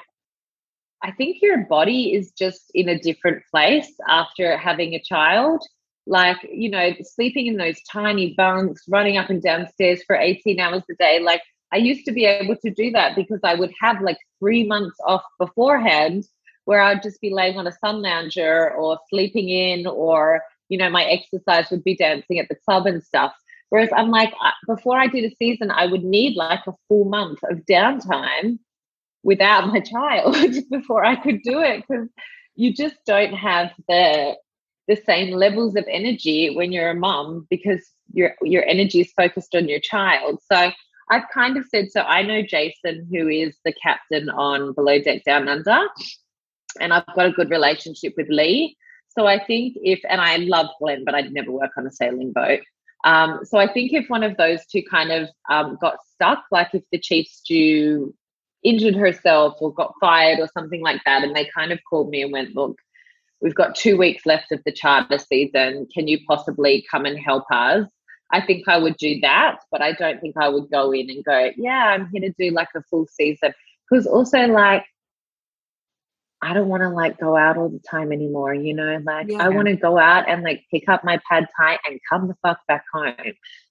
I 1.02 1.12
think 1.12 1.40
your 1.40 1.64
body 1.64 2.12
is 2.14 2.30
just 2.32 2.70
in 2.74 2.90
a 2.90 2.98
different 2.98 3.42
place 3.50 3.90
after 4.06 4.56
having 4.58 4.94
a 4.94 5.00
child. 5.02 5.66
Like, 6.10 6.38
you 6.52 6.68
know, 6.68 6.92
sleeping 7.02 7.46
in 7.46 7.56
those 7.56 7.80
tiny 7.82 8.34
bunks, 8.34 8.82
running 8.88 9.16
up 9.16 9.30
and 9.30 9.40
downstairs 9.40 10.02
for 10.02 10.16
18 10.16 10.58
hours 10.58 10.82
a 10.90 10.94
day. 10.94 11.20
Like, 11.20 11.40
I 11.72 11.76
used 11.76 12.04
to 12.06 12.12
be 12.12 12.24
able 12.24 12.56
to 12.56 12.70
do 12.70 12.90
that 12.90 13.14
because 13.14 13.38
I 13.44 13.54
would 13.54 13.72
have 13.80 14.02
like 14.02 14.18
three 14.40 14.66
months 14.66 14.96
off 15.06 15.22
beforehand 15.38 16.26
where 16.64 16.80
I'd 16.80 17.04
just 17.04 17.20
be 17.20 17.32
laying 17.32 17.58
on 17.58 17.68
a 17.68 17.72
sun 17.72 18.02
lounger 18.02 18.72
or 18.72 18.98
sleeping 19.08 19.50
in, 19.50 19.86
or, 19.86 20.42
you 20.68 20.78
know, 20.78 20.90
my 20.90 21.04
exercise 21.04 21.70
would 21.70 21.84
be 21.84 21.96
dancing 21.96 22.40
at 22.40 22.48
the 22.48 22.56
club 22.56 22.86
and 22.86 23.02
stuff. 23.04 23.32
Whereas 23.68 23.90
I'm 23.96 24.10
like, 24.10 24.34
before 24.66 24.98
I 24.98 25.06
did 25.06 25.30
a 25.30 25.34
season, 25.36 25.70
I 25.70 25.86
would 25.86 26.02
need 26.02 26.34
like 26.34 26.66
a 26.66 26.74
full 26.88 27.04
month 27.04 27.38
of 27.44 27.58
downtime 27.66 28.58
without 29.22 29.68
my 29.68 29.78
child 29.92 30.36
before 30.70 31.04
I 31.04 31.14
could 31.14 31.42
do 31.44 31.60
it 31.60 31.84
because 31.86 32.08
you 32.56 32.74
just 32.74 32.96
don't 33.06 33.32
have 33.32 33.70
the 33.86 34.34
the 34.90 35.00
same 35.06 35.30
levels 35.30 35.76
of 35.76 35.84
energy 35.88 36.54
when 36.54 36.72
you're 36.72 36.90
a 36.90 36.94
mum 36.94 37.46
because 37.48 37.92
your 38.12 38.34
your 38.42 38.64
energy 38.64 39.00
is 39.00 39.12
focused 39.12 39.54
on 39.54 39.68
your 39.68 39.78
child. 39.78 40.40
So 40.50 40.72
I've 41.10 41.28
kind 41.32 41.56
of 41.56 41.64
said 41.64 41.92
so 41.92 42.00
I 42.00 42.22
know 42.22 42.42
Jason 42.42 43.06
who 43.12 43.28
is 43.28 43.56
the 43.64 43.72
captain 43.80 44.28
on 44.28 44.72
Below 44.74 44.98
Deck 44.98 45.22
Down 45.24 45.48
Under 45.48 45.86
and 46.80 46.92
I've 46.92 47.06
got 47.14 47.26
a 47.26 47.30
good 47.30 47.50
relationship 47.50 48.14
with 48.16 48.26
Lee. 48.28 48.76
So 49.16 49.28
I 49.28 49.38
think 49.44 49.76
if 49.76 50.00
and 50.08 50.20
I 50.20 50.36
love 50.36 50.66
Glenn 50.80 51.04
but 51.04 51.14
I'd 51.14 51.32
never 51.32 51.52
work 51.52 51.70
on 51.78 51.86
a 51.86 51.92
sailing 51.92 52.32
boat. 52.32 52.60
Um, 53.04 53.40
so 53.44 53.58
I 53.58 53.72
think 53.72 53.92
if 53.92 54.10
one 54.10 54.24
of 54.24 54.36
those 54.36 54.66
two 54.66 54.82
kind 54.90 55.12
of 55.12 55.28
um, 55.48 55.78
got 55.80 55.98
stuck, 56.14 56.44
like 56.50 56.74
if 56.74 56.82
the 56.90 56.98
chief 56.98 57.28
stew 57.28 58.12
injured 58.62 58.94
herself 58.94 59.54
or 59.60 59.72
got 59.72 59.94
fired 60.00 60.38
or 60.38 60.48
something 60.52 60.82
like 60.82 61.00
that. 61.06 61.22
And 61.22 61.34
they 61.34 61.48
kind 61.54 61.72
of 61.72 61.78
called 61.88 62.10
me 62.10 62.22
and 62.22 62.32
went, 62.32 62.54
Look, 62.54 62.76
we've 63.40 63.54
got 63.54 63.74
two 63.74 63.96
weeks 63.96 64.26
left 64.26 64.52
of 64.52 64.62
the 64.64 64.72
charter 64.72 65.18
season. 65.18 65.86
Can 65.92 66.08
you 66.08 66.18
possibly 66.26 66.84
come 66.90 67.04
and 67.04 67.18
help 67.18 67.44
us? 67.50 67.88
I 68.32 68.40
think 68.40 68.68
I 68.68 68.78
would 68.78 68.96
do 68.96 69.20
that, 69.20 69.58
but 69.72 69.82
I 69.82 69.92
don't 69.92 70.20
think 70.20 70.36
I 70.36 70.48
would 70.48 70.70
go 70.70 70.92
in 70.92 71.10
and 71.10 71.24
go, 71.24 71.50
Yeah, 71.56 71.88
I'm 71.88 72.08
here 72.12 72.22
to 72.22 72.34
do 72.38 72.54
like 72.54 72.68
a 72.76 72.82
full 72.82 73.06
season. 73.06 73.52
Because 73.90 74.06
also, 74.06 74.46
like, 74.46 74.84
I 76.42 76.54
don't 76.54 76.68
want 76.68 76.82
to 76.82 76.88
like 76.88 77.18
go 77.18 77.36
out 77.36 77.58
all 77.58 77.68
the 77.68 77.80
time 77.80 78.12
anymore, 78.12 78.54
you 78.54 78.72
know, 78.72 79.00
like 79.04 79.28
Yeah. 79.28 79.44
I 79.44 79.48
want 79.48 79.68
to 79.68 79.76
go 79.76 79.98
out 79.98 80.28
and 80.28 80.42
like 80.42 80.64
pick 80.70 80.88
up 80.88 81.04
my 81.04 81.20
pad 81.28 81.48
thai 81.56 81.78
and 81.86 82.00
come 82.08 82.28
the 82.28 82.36
fuck 82.42 82.60
back 82.68 82.84
home. 82.92 83.14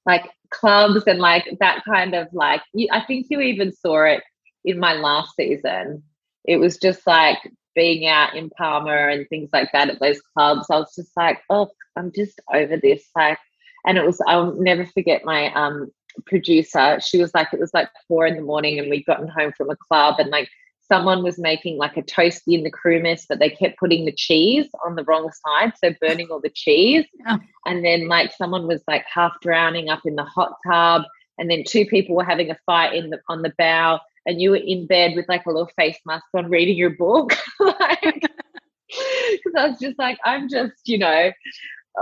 Like 0.06 0.30
clubs 0.52 1.04
and 1.08 1.20
like 1.20 1.48
that 1.60 1.84
kind 1.86 2.14
of 2.14 2.28
like 2.34 2.62
you, 2.74 2.88
I 2.92 3.02
think 3.02 3.28
you 3.30 3.40
even 3.40 3.72
saw 3.72 4.04
it 4.04 4.24
in 4.66 4.78
my 4.78 4.94
last 4.94 5.36
season. 5.36 6.04
It 6.46 6.58
was 6.58 6.78
just 6.78 7.08
like 7.08 7.40
being 7.80 8.08
out 8.08 8.36
in 8.36 8.50
Palma 8.50 8.92
and 8.92 9.26
things 9.30 9.50
like 9.54 9.72
that 9.72 9.90
at 9.90 10.02
those 10.02 10.20
clubs. 10.34 10.68
I 10.70 10.80
was 10.80 10.94
just 10.94 11.16
like, 11.16 11.40
oh, 11.50 11.70
I'm 11.96 12.12
just 12.12 12.42
over 12.54 12.76
this. 12.76 13.08
Like, 13.16 13.38
and 13.86 13.98
it 13.98 14.06
was 14.06 14.20
I'll 14.28 14.54
never 14.56 14.86
forget 14.86 15.24
my 15.24 15.54
um 15.54 15.90
producer. 16.26 17.00
She 17.00 17.22
was 17.22 17.34
like, 17.34 17.48
it 17.54 17.60
was 17.60 17.74
like 17.74 17.88
four 18.06 18.28
in 18.28 18.36
the 18.36 18.42
morning 18.42 18.80
and 18.80 18.90
we'd 18.90 19.06
gotten 19.06 19.30
home 19.30 19.54
from 19.56 19.70
a 19.70 19.78
club 19.78 20.16
and 20.20 20.30
like 20.30 20.50
someone 20.92 21.24
was 21.24 21.40
making 21.40 21.78
like 21.78 21.96
a 21.96 22.02
toasty 22.02 22.58
in 22.58 22.64
the 22.64 22.70
crew 22.70 23.02
mess, 23.02 23.26
but 23.30 23.40
they 23.40 23.50
kept 23.50 23.80
putting 23.80 24.04
the 24.04 24.12
cheese 24.12 24.68
on 24.86 24.96
the 24.96 25.06
wrong 25.06 25.32
side, 25.32 25.72
so 25.82 25.94
burning 26.02 26.28
all 26.30 26.42
the 26.42 26.52
cheese. 26.54 27.06
Oh. 27.28 27.38
And 27.66 27.86
then 27.86 28.08
like 28.08 28.34
someone 28.34 28.66
was 28.68 28.82
like 28.88 29.06
half 29.14 29.34
drowning 29.42 29.90
up 29.90 30.02
in 30.06 30.16
the 30.16 30.24
hot 30.24 30.54
tub, 30.68 31.04
and 31.38 31.50
then 31.50 31.64
two 31.66 31.86
people 31.86 32.16
were 32.16 32.24
having 32.24 32.50
a 32.50 32.58
fight 32.66 32.96
in 32.96 33.10
the 33.10 33.20
on 33.30 33.42
the 33.44 33.54
bow, 33.58 34.00
and 34.30 34.40
you 34.42 34.52
were 34.52 34.58
in 34.58 34.86
bed 34.86 35.14
with 35.16 35.28
like 35.28 35.46
a 35.46 35.50
little 35.50 35.70
face 35.76 35.98
mask 36.06 36.26
on, 36.36 36.50
reading 36.50 36.78
your 36.78 36.92
book. 36.92 37.36
like, 37.60 38.22
because 38.92 39.54
I 39.58 39.68
was 39.70 39.80
just 39.80 39.98
like, 40.00 40.20
I'm 40.24 40.48
just 40.48 40.74
you 40.86 41.00
know 41.00 41.32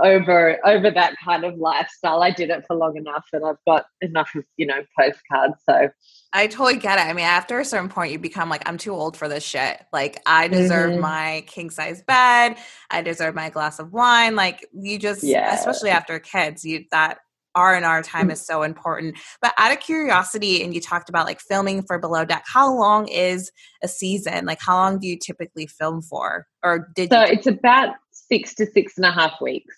over 0.02 0.58
over 0.66 0.90
that 0.90 1.14
kind 1.24 1.44
of 1.44 1.56
lifestyle. 1.56 2.22
I 2.22 2.30
did 2.30 2.50
it 2.50 2.64
for 2.66 2.76
long 2.76 2.96
enough, 2.96 3.24
and 3.32 3.44
I've 3.44 3.56
got 3.66 3.86
enough 4.02 4.30
of 4.36 4.44
you 4.58 4.66
know 4.66 4.82
postcards. 4.98 5.54
So 5.68 5.88
I 6.34 6.46
totally 6.46 6.76
get 6.76 6.98
it. 6.98 7.06
I 7.06 7.14
mean, 7.14 7.24
after 7.24 7.58
a 7.58 7.64
certain 7.64 7.88
point, 7.88 8.12
you 8.12 8.18
become 8.18 8.50
like, 8.50 8.68
I'm 8.68 8.76
too 8.76 8.92
old 8.92 9.16
for 9.16 9.28
this 9.28 9.42
shit. 9.42 9.82
Like, 9.94 10.20
I 10.26 10.46
deserve 10.48 10.90
Mhm. 10.90 11.00
my 11.00 11.44
king 11.46 11.70
size 11.70 12.02
bed. 12.02 12.56
I 12.90 13.00
deserve 13.00 13.34
my 13.34 13.48
glass 13.48 13.78
of 13.78 13.94
wine. 13.94 14.36
Like, 14.36 14.66
you 14.74 14.98
just, 14.98 15.22
Yeah. 15.22 15.54
especially 15.54 15.88
after 15.88 16.18
kids, 16.18 16.66
you 16.66 16.84
that 16.92 17.20
R 17.58 17.74
and 17.74 17.84
R 17.84 18.02
time 18.02 18.30
is 18.30 18.44
so 18.44 18.62
important. 18.62 19.16
But 19.42 19.52
out 19.58 19.72
of 19.72 19.80
curiosity, 19.80 20.62
and 20.62 20.74
you 20.74 20.80
talked 20.80 21.08
about 21.08 21.26
like 21.26 21.40
filming 21.40 21.82
for 21.82 21.98
Below 21.98 22.24
Deck. 22.24 22.44
How 22.46 22.72
long 22.72 23.08
is 23.08 23.50
a 23.82 23.88
season? 23.88 24.46
Like, 24.46 24.60
how 24.60 24.76
long 24.76 24.98
do 24.98 25.06
you 25.08 25.18
typically 25.18 25.66
film 25.66 26.02
for? 26.02 26.46
Or 26.62 26.88
did 26.94 27.10
so 27.12 27.20
you? 27.20 27.32
it's 27.32 27.46
about 27.46 27.96
six 28.12 28.54
to 28.56 28.66
six 28.66 28.96
and 28.96 29.06
a 29.06 29.10
half 29.12 29.32
weeks. 29.40 29.74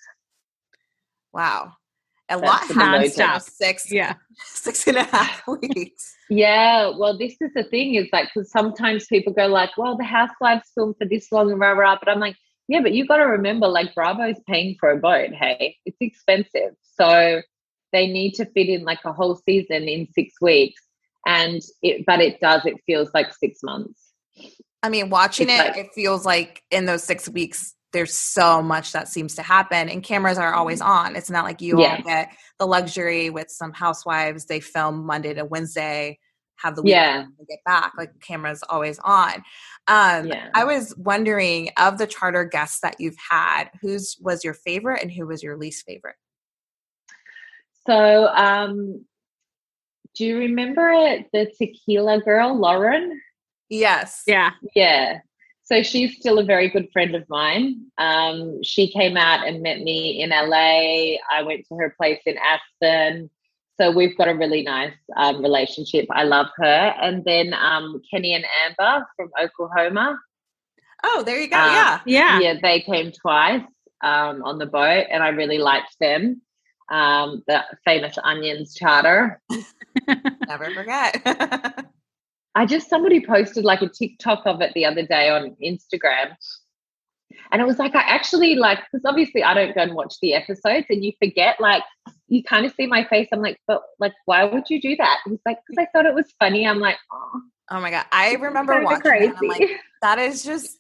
wow, 1.33 1.73
a 2.29 2.39
That's 2.39 2.43
lot 2.43 2.63
happens 2.71 3.19
in 3.19 3.41
six 3.41 3.91
Yeah. 3.91 4.15
six 4.47 4.87
and 4.87 4.97
a 4.99 5.05
half 5.05 5.43
weeks. 5.63 6.15
Yeah, 6.29 6.93
well, 6.97 7.17
this 7.19 7.37
is 7.41 7.51
the 7.55 7.65
thing 7.65 7.95
is 7.97 8.09
like 8.13 8.29
because 8.35 8.51
sometimes 8.51 9.07
people 9.07 9.33
go 9.33 9.47
like, 9.47 9.71
"Well, 9.77 9.97
the 9.97 10.05
housewives 10.05 10.71
film 10.75 10.95
for 10.99 11.07
this 11.07 11.33
long 11.33 11.51
and 11.51 11.59
rah 11.61 11.73
rah," 11.73 11.99
but 11.99 12.09
I'm 12.09 12.21
like, 12.21 12.37
yeah, 12.69 12.81
but 12.81 12.93
you 12.93 13.07
got 13.07 13.17
to 13.17 13.25
remember, 13.25 13.67
like 13.67 13.95
Bravo's 13.97 14.41
paying 14.49 14.77
for 14.79 14.91
a 14.91 14.97
boat. 14.97 15.31
Hey, 15.33 15.77
it's 15.87 15.97
expensive, 16.01 16.75
so 16.83 17.43
they 17.92 18.06
need 18.06 18.32
to 18.35 18.44
fit 18.47 18.68
in 18.68 18.85
like 18.85 19.00
a 19.04 19.12
whole 19.12 19.37
season 19.37 19.85
in 19.88 20.06
six 20.12 20.35
weeks, 20.40 20.82
and 21.26 21.61
it, 21.82 22.04
but 22.06 22.20
it 22.20 22.40
does. 22.40 22.64
It 22.66 22.76
feels 22.87 23.11
like 23.14 23.32
six 23.35 23.61
months. 23.62 24.00
I 24.82 24.88
mean, 24.88 25.11
watching 25.11 25.49
It's 25.50 25.61
it, 25.61 25.68
like- 25.68 25.76
it 25.76 25.88
feels 25.94 26.25
like 26.25 26.62
in 26.70 26.87
those 26.87 27.02
six 27.04 27.28
weeks, 27.28 27.75
there's 27.92 28.14
so 28.14 28.62
much 28.62 28.92
that 28.92 29.09
seems 29.09 29.35
to 29.35 29.42
happen, 29.42 29.88
and 29.88 30.02
cameras 30.02 30.38
are 30.38 30.54
always 30.54 30.80
on. 30.80 31.16
It's 31.16 31.30
not 31.30 31.44
like 31.44 31.61
you 31.61 31.75
Mm-hmm. 31.75 31.80
Yeah. 31.82 31.97
all 31.97 32.02
get 32.04 32.30
the 32.59 32.66
luxury 32.66 33.30
with 33.30 33.50
some 33.50 33.73
housewives. 33.73 34.47
They 34.47 34.61
film 34.61 35.04
Monday 35.04 35.35
to 35.35 35.44
Wednesday, 35.44 36.18
have 36.56 36.76
the 36.76 36.82
weekend 36.82 37.02
Yeah, 37.04 37.23
to 37.38 37.44
get 37.49 37.59
back. 37.66 37.92
Like 37.99 38.12
cameras 38.20 38.62
always 38.68 38.99
on. 39.00 39.42
Um, 39.88 40.26
Yeah. 40.28 40.50
I 40.54 40.64
was 40.64 40.94
wondering 40.97 41.70
of 41.78 41.99
the 41.99 42.06
charter 42.06 42.44
guests 42.44 42.78
that 42.82 42.97
you've 43.00 43.16
had, 43.30 43.64
whose 43.80 44.16
was 44.20 44.44
your 44.44 44.54
favorite 44.54 45.02
and 45.02 45.11
who 45.11 45.26
was 45.26 45.42
your 45.42 45.56
least 45.56 45.85
favorite? 45.85 46.16
So, 47.87 48.27
um, 48.29 49.05
do 50.15 50.25
you 50.25 50.39
remember 50.39 50.91
it, 50.91 51.27
the 51.33 51.51
tequila 51.59 52.21
girl, 52.21 52.59
Lauren? 52.59 53.21
Yes. 53.69 54.23
Yeah. 54.27 54.51
Yeah. 54.75 55.21
So 55.63 55.85
she's 55.85 56.17
still 56.17 56.41
a 56.41 56.45
very 56.45 56.69
good 56.69 56.89
friend 56.93 57.15
of 57.15 57.25
mine. 57.29 57.87
Um, 57.97 58.61
she 58.65 58.91
came 58.91 59.17
out 59.17 59.47
and 59.47 59.63
met 59.63 59.81
me 59.81 60.21
in 60.21 60.31
LA. 60.31 61.17
I 61.31 61.43
went 61.45 61.67
to 61.69 61.77
her 61.77 61.95
place 61.97 62.21
in 62.27 62.37
Aspen. 62.39 63.31
So 63.81 63.93
we've 63.93 64.19
got 64.19 64.29
a 64.29 64.35
really 64.35 64.63
nice 64.63 64.93
um, 65.17 65.41
relationship. 65.41 66.07
I 66.11 66.25
love 66.25 66.49
her. 66.57 66.95
And 67.01 67.25
then 67.25 67.55
um, 67.55 68.03
Kenny 68.11 68.35
and 68.35 68.45
Amber 68.67 69.07
from 69.17 69.31
Oklahoma. 69.41 70.19
Oh, 71.05 71.23
there 71.25 71.41
you 71.41 71.49
go. 71.49 71.57
Uh, 71.57 71.67
yeah. 71.67 72.01
Yeah. 72.05 72.41
Yeah, 72.41 72.55
they 72.61 72.81
came 72.81 73.13
twice 73.13 73.63
um, 74.03 74.43
on 74.43 74.59
the 74.59 74.67
boat, 74.67 75.07
and 75.11 75.23
I 75.23 75.29
really 75.29 75.59
liked 75.59 75.97
them. 76.01 76.43
Um, 76.90 77.42
the 77.47 77.64
famous 77.85 78.18
Onions 78.23 78.75
charter. 78.75 79.40
Never 80.49 80.70
forget. 80.75 81.20
I 82.54 82.66
just 82.66 82.90
somebody 82.90 83.25
posted 83.25 83.64
like 83.64 83.82
a 83.82 83.88
TikTok 83.88 84.42
of 84.44 84.61
it 84.61 84.73
the 84.75 84.85
other 84.85 85.06
day 85.06 85.30
on 85.30 85.56
Instagram. 85.64 86.35
And 87.52 87.62
it 87.62 87.64
was 87.64 87.78
like 87.78 87.94
I 87.94 88.00
actually 88.00 88.56
like 88.56 88.80
because 88.90 89.04
obviously 89.04 89.44
I 89.44 89.54
don't 89.54 89.75
go 89.75 89.82
and 89.82 89.94
watch 89.94 90.16
the 90.20 90.35
episodes 90.35 90.87
and 90.90 91.04
you 91.04 91.12
forget 91.23 91.61
like 91.61 91.85
you 92.26 92.42
kind 92.42 92.66
of 92.66 92.75
see 92.75 92.87
my 92.87 93.04
face. 93.04 93.28
I'm 93.32 93.40
like, 93.40 93.59
but 93.68 93.82
like 94.00 94.12
why 94.25 94.44
would 94.44 94.68
you 94.68 94.80
do 94.80 94.97
that? 94.97 95.18
He's 95.25 95.38
like, 95.47 95.59
because 95.66 95.80
I 95.80 95.87
thought 95.92 96.06
it 96.06 96.14
was 96.14 96.35
funny. 96.40 96.66
I'm 96.66 96.80
like, 96.80 96.97
oh 97.12 97.40
oh 97.70 97.80
my 97.80 97.90
god, 97.90 98.06
I 98.12 98.35
remember 98.35 98.82
watching 98.82 99.12
it. 99.12 99.23
and 99.23 99.37
I'm 99.37 99.49
like, 99.49 99.70
that 100.02 100.18
is 100.18 100.42
just 100.42 100.78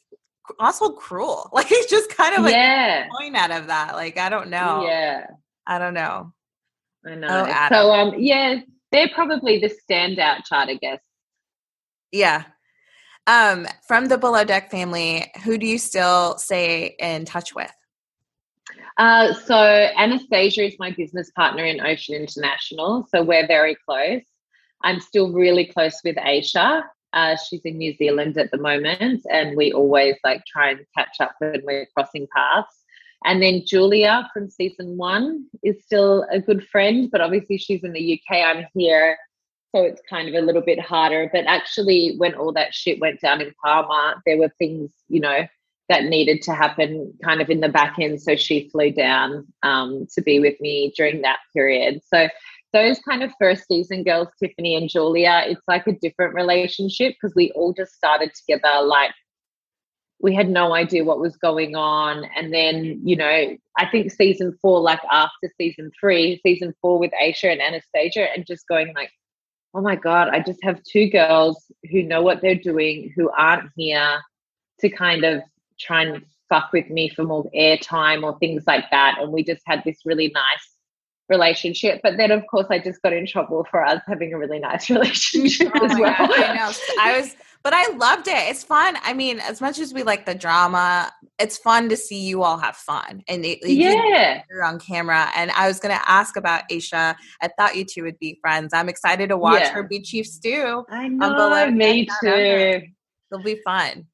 also 0.58 0.90
cruel. 0.90 1.50
Like 1.52 1.70
it's 1.70 1.90
just 1.90 2.10
kind 2.10 2.36
of 2.36 2.44
like 2.44 2.54
yeah. 2.54 3.06
point 3.18 3.36
out 3.36 3.50
of 3.50 3.68
that. 3.68 3.94
Like 3.94 4.18
I 4.18 4.28
don't 4.28 4.50
know. 4.50 4.84
Yeah. 4.86 5.26
I 5.70 5.78
don't 5.78 5.94
know. 5.94 6.32
I 7.06 7.14
know. 7.14 7.28
Oh, 7.30 7.68
so 7.72 7.92
um 7.92 8.14
yeah, 8.18 8.58
they're 8.90 9.08
probably 9.14 9.60
the 9.60 9.70
standout 9.70 10.44
charter 10.44 10.74
guests. 10.74 11.06
Yeah. 12.10 12.44
Um, 13.28 13.68
from 13.86 14.06
the 14.06 14.18
below 14.18 14.42
deck 14.42 14.72
family, 14.72 15.30
who 15.44 15.56
do 15.56 15.66
you 15.66 15.78
still 15.78 16.36
stay 16.38 16.96
in 16.98 17.24
touch 17.24 17.54
with? 17.54 17.70
Uh, 18.98 19.32
so 19.32 19.56
Anastasia 19.56 20.66
is 20.66 20.74
my 20.80 20.90
business 20.90 21.30
partner 21.30 21.64
in 21.64 21.80
Ocean 21.80 22.16
International, 22.16 23.06
so 23.08 23.22
we're 23.22 23.46
very 23.46 23.76
close. 23.86 24.22
I'm 24.82 24.98
still 25.00 25.32
really 25.32 25.66
close 25.66 26.00
with 26.04 26.16
Aesha. 26.16 26.82
Uh, 27.12 27.36
she's 27.36 27.60
in 27.64 27.78
New 27.78 27.94
Zealand 27.94 28.36
at 28.36 28.50
the 28.50 28.58
moment, 28.58 29.22
and 29.30 29.56
we 29.56 29.72
always 29.72 30.16
like 30.24 30.44
try 30.44 30.70
and 30.70 30.80
catch 30.96 31.20
up 31.20 31.34
when 31.38 31.62
we're 31.64 31.86
crossing 31.94 32.26
paths. 32.34 32.79
And 33.24 33.42
then 33.42 33.62
Julia 33.66 34.28
from 34.32 34.48
season 34.48 34.96
one 34.96 35.46
is 35.62 35.84
still 35.84 36.26
a 36.30 36.40
good 36.40 36.66
friend, 36.68 37.10
but 37.10 37.20
obviously 37.20 37.58
she's 37.58 37.84
in 37.84 37.92
the 37.92 38.20
UK. 38.20 38.38
I'm 38.38 38.66
here. 38.74 39.18
So 39.74 39.82
it's 39.82 40.02
kind 40.08 40.28
of 40.28 40.34
a 40.34 40.44
little 40.44 40.62
bit 40.62 40.80
harder. 40.80 41.30
But 41.32 41.44
actually, 41.46 42.14
when 42.16 42.34
all 42.34 42.52
that 42.54 42.74
shit 42.74 42.98
went 43.00 43.20
down 43.20 43.40
in 43.40 43.52
Palma, 43.62 44.16
there 44.26 44.38
were 44.38 44.52
things, 44.58 44.90
you 45.08 45.20
know, 45.20 45.46
that 45.88 46.04
needed 46.04 46.40
to 46.42 46.54
happen 46.54 47.12
kind 47.22 47.40
of 47.40 47.50
in 47.50 47.60
the 47.60 47.68
back 47.68 47.96
end. 48.00 48.22
So 48.22 48.36
she 48.36 48.68
flew 48.70 48.92
down 48.92 49.46
um, 49.62 50.06
to 50.14 50.22
be 50.22 50.40
with 50.40 50.60
me 50.60 50.92
during 50.96 51.22
that 51.22 51.38
period. 51.52 52.00
So 52.06 52.28
those 52.72 53.00
kind 53.00 53.22
of 53.22 53.32
first 53.40 53.66
season 53.66 54.04
girls, 54.04 54.28
Tiffany 54.38 54.76
and 54.76 54.88
Julia, 54.88 55.42
it's 55.46 55.66
like 55.66 55.86
a 55.86 55.98
different 56.00 56.34
relationship 56.34 57.14
because 57.14 57.34
we 57.34 57.50
all 57.52 57.72
just 57.72 57.92
started 57.92 58.32
together 58.34 58.82
like 58.82 59.10
we 60.20 60.34
had 60.34 60.50
no 60.50 60.74
idea 60.74 61.04
what 61.04 61.18
was 61.18 61.36
going 61.36 61.74
on. 61.74 62.24
And 62.36 62.52
then, 62.52 63.00
you 63.02 63.16
know, 63.16 63.56
I 63.78 63.86
think 63.90 64.12
season 64.12 64.56
four, 64.60 64.80
like 64.80 65.00
after 65.10 65.50
season 65.56 65.90
three, 65.98 66.40
season 66.42 66.74
four 66.80 66.98
with 66.98 67.10
Aesha 67.20 67.50
and 67.50 67.60
Anastasia, 67.60 68.28
and 68.34 68.46
just 68.46 68.68
going 68.68 68.92
like, 68.94 69.10
oh 69.74 69.80
my 69.80 69.96
God, 69.96 70.28
I 70.28 70.40
just 70.40 70.62
have 70.62 70.82
two 70.82 71.08
girls 71.08 71.70
who 71.90 72.02
know 72.02 72.22
what 72.22 72.42
they're 72.42 72.54
doing, 72.54 73.12
who 73.16 73.30
aren't 73.30 73.70
here 73.76 74.20
to 74.80 74.90
kind 74.90 75.24
of 75.24 75.42
try 75.78 76.02
and 76.02 76.24
fuck 76.48 76.72
with 76.72 76.90
me 76.90 77.08
for 77.08 77.22
more 77.22 77.48
airtime 77.56 78.22
or 78.22 78.38
things 78.38 78.64
like 78.66 78.90
that. 78.90 79.16
And 79.20 79.32
we 79.32 79.42
just 79.42 79.62
had 79.66 79.82
this 79.84 79.98
really 80.04 80.30
nice 80.34 80.76
relationship. 81.30 82.00
But 82.02 82.18
then, 82.18 82.30
of 82.30 82.42
course, 82.50 82.66
I 82.68 82.78
just 82.78 83.00
got 83.00 83.12
in 83.12 83.26
trouble 83.26 83.66
for 83.70 83.84
us 83.84 84.02
having 84.06 84.34
a 84.34 84.38
really 84.38 84.58
nice 84.58 84.90
relationship 84.90 85.70
Oh 85.74 85.86
as 85.86 85.98
well. 85.98 86.14
God, 86.18 86.30
I 86.30 86.54
know. 86.56 86.72
I 87.00 87.20
was, 87.20 87.36
but 87.62 87.74
I 87.74 87.92
loved 87.94 88.26
it. 88.26 88.48
It's 88.48 88.64
fun. 88.64 88.96
I 89.02 89.12
mean, 89.12 89.38
as 89.40 89.60
much 89.60 89.78
as 89.78 89.92
we 89.92 90.02
like 90.02 90.24
the 90.24 90.34
drama, 90.34 91.12
it's 91.38 91.58
fun 91.58 91.88
to 91.90 91.96
see 91.96 92.20
you 92.20 92.42
all 92.42 92.56
have 92.56 92.76
fun. 92.76 93.22
And 93.28 93.44
yeah. 93.44 94.42
you're 94.50 94.64
on 94.64 94.78
camera. 94.78 95.30
And 95.36 95.50
I 95.50 95.68
was 95.68 95.78
going 95.78 95.94
to 95.94 96.10
ask 96.10 96.36
about 96.36 96.68
Aesha. 96.70 97.14
I 97.42 97.48
thought 97.58 97.76
you 97.76 97.84
two 97.84 98.04
would 98.04 98.18
be 98.18 98.38
friends. 98.40 98.72
I'm 98.72 98.88
excited 98.88 99.28
to 99.28 99.36
watch 99.36 99.60
Yeah. 99.60 99.72
her 99.72 99.82
be 99.82 100.00
Chief 100.00 100.26
Stew. 100.26 100.84
I 100.90 101.06
um, 101.06 101.18
below 101.18 101.66
know, 101.66 101.70
me 101.70 102.06
deck 102.06 102.16
down 102.22 102.34
under. 102.34 102.80
too. 102.80 102.86
It'll 103.32 103.44
be 103.44 103.60
fun. 103.62 104.06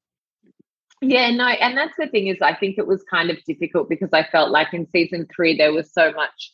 Yeah, 1.02 1.30
no, 1.30 1.46
and 1.46 1.76
that's 1.76 1.96
the 1.98 2.06
thing 2.08 2.28
is 2.28 2.38
I 2.40 2.54
think 2.54 2.78
it 2.78 2.86
was 2.86 3.02
kind 3.02 3.30
of 3.30 3.36
difficult 3.44 3.88
because 3.88 4.08
I 4.12 4.24
felt 4.24 4.50
like 4.50 4.72
in 4.72 4.88
season 4.90 5.26
three 5.34 5.56
there 5.56 5.72
was 5.72 5.92
so 5.92 6.10
much 6.12 6.52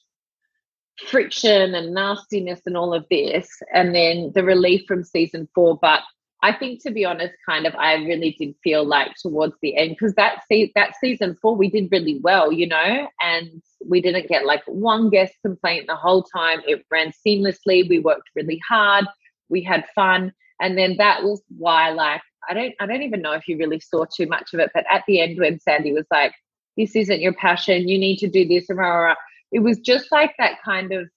friction 1.06 1.74
and 1.74 1.94
nastiness 1.94 2.60
and 2.66 2.76
all 2.76 2.92
of 2.92 3.06
this, 3.08 3.48
and 3.72 3.94
then 3.94 4.32
the 4.34 4.44
relief 4.44 4.82
from 4.86 5.04
season 5.04 5.48
four. 5.54 5.78
But 5.80 6.02
I 6.42 6.52
think 6.52 6.82
to 6.82 6.90
be 6.90 7.04
honest, 7.04 7.34
kind 7.48 7.66
of 7.66 7.74
I 7.76 7.94
really 7.94 8.34
did 8.38 8.54
feel 8.64 8.84
like 8.84 9.14
towards 9.20 9.54
the 9.62 9.76
end 9.76 9.90
because 9.90 10.14
that 10.14 10.42
se- 10.50 10.72
that 10.74 10.94
season 11.00 11.36
four 11.40 11.54
we 11.54 11.70
did 11.70 11.88
really 11.92 12.18
well, 12.20 12.52
you 12.52 12.66
know, 12.66 13.08
and 13.20 13.62
we 13.86 14.00
didn't 14.00 14.28
get 14.28 14.44
like 14.44 14.62
one 14.66 15.08
guest 15.08 15.34
complaint 15.44 15.86
the 15.86 15.94
whole 15.96 16.24
time. 16.24 16.60
It 16.66 16.84
ran 16.90 17.12
seamlessly. 17.26 17.88
We 17.88 18.00
worked 18.00 18.30
really 18.34 18.60
hard. 18.68 19.06
We 19.50 19.62
had 19.62 19.84
fun, 19.94 20.32
and 20.60 20.76
then 20.76 20.96
that 20.98 21.22
was 21.22 21.42
why 21.56 21.90
like 21.90 22.22
I 22.50 22.54
don't 22.54 22.74
I 22.80 22.86
don't 22.86 23.02
even 23.02 23.22
know 23.22 23.32
if 23.32 23.46
you 23.46 23.56
really 23.56 23.80
saw 23.80 24.04
too 24.04 24.26
much 24.26 24.52
of 24.52 24.60
it, 24.60 24.70
but 24.74 24.84
at 24.90 25.04
the 25.06 25.20
end 25.20 25.38
when 25.38 25.60
Sandy 25.60 25.92
was 25.92 26.06
like, 26.10 26.34
"This 26.76 26.96
isn't 26.96 27.20
your 27.20 27.34
passion. 27.34 27.88
You 27.88 27.98
need 27.98 28.18
to 28.18 28.28
do 28.28 28.46
this," 28.46 28.66
rah, 28.68 28.84
rah, 28.84 28.98
rah, 29.10 29.14
it 29.52 29.60
was 29.60 29.78
just 29.78 30.10
like 30.10 30.34
that 30.38 30.60
kind 30.64 30.92
of 30.92 31.08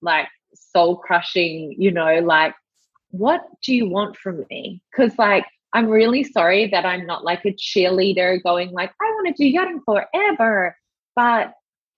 like 0.00 0.26
soul 0.54 0.96
crushing, 0.96 1.74
you 1.78 1.90
know, 1.90 2.18
like 2.20 2.54
what 3.12 3.42
do 3.62 3.74
you 3.74 3.88
want 3.88 4.16
from 4.16 4.44
me? 4.50 4.82
Because 4.90 5.16
like 5.18 5.46
I'm 5.72 5.88
really 5.88 6.24
sorry 6.24 6.66
that 6.68 6.84
I'm 6.84 7.06
not 7.06 7.24
like 7.24 7.44
a 7.44 7.52
cheerleader 7.52 8.42
going 8.42 8.72
like 8.72 8.90
I 9.00 9.04
want 9.04 9.28
to 9.28 9.42
do 9.42 9.48
yachting 9.48 9.80
forever, 9.84 10.76
but 11.14 11.54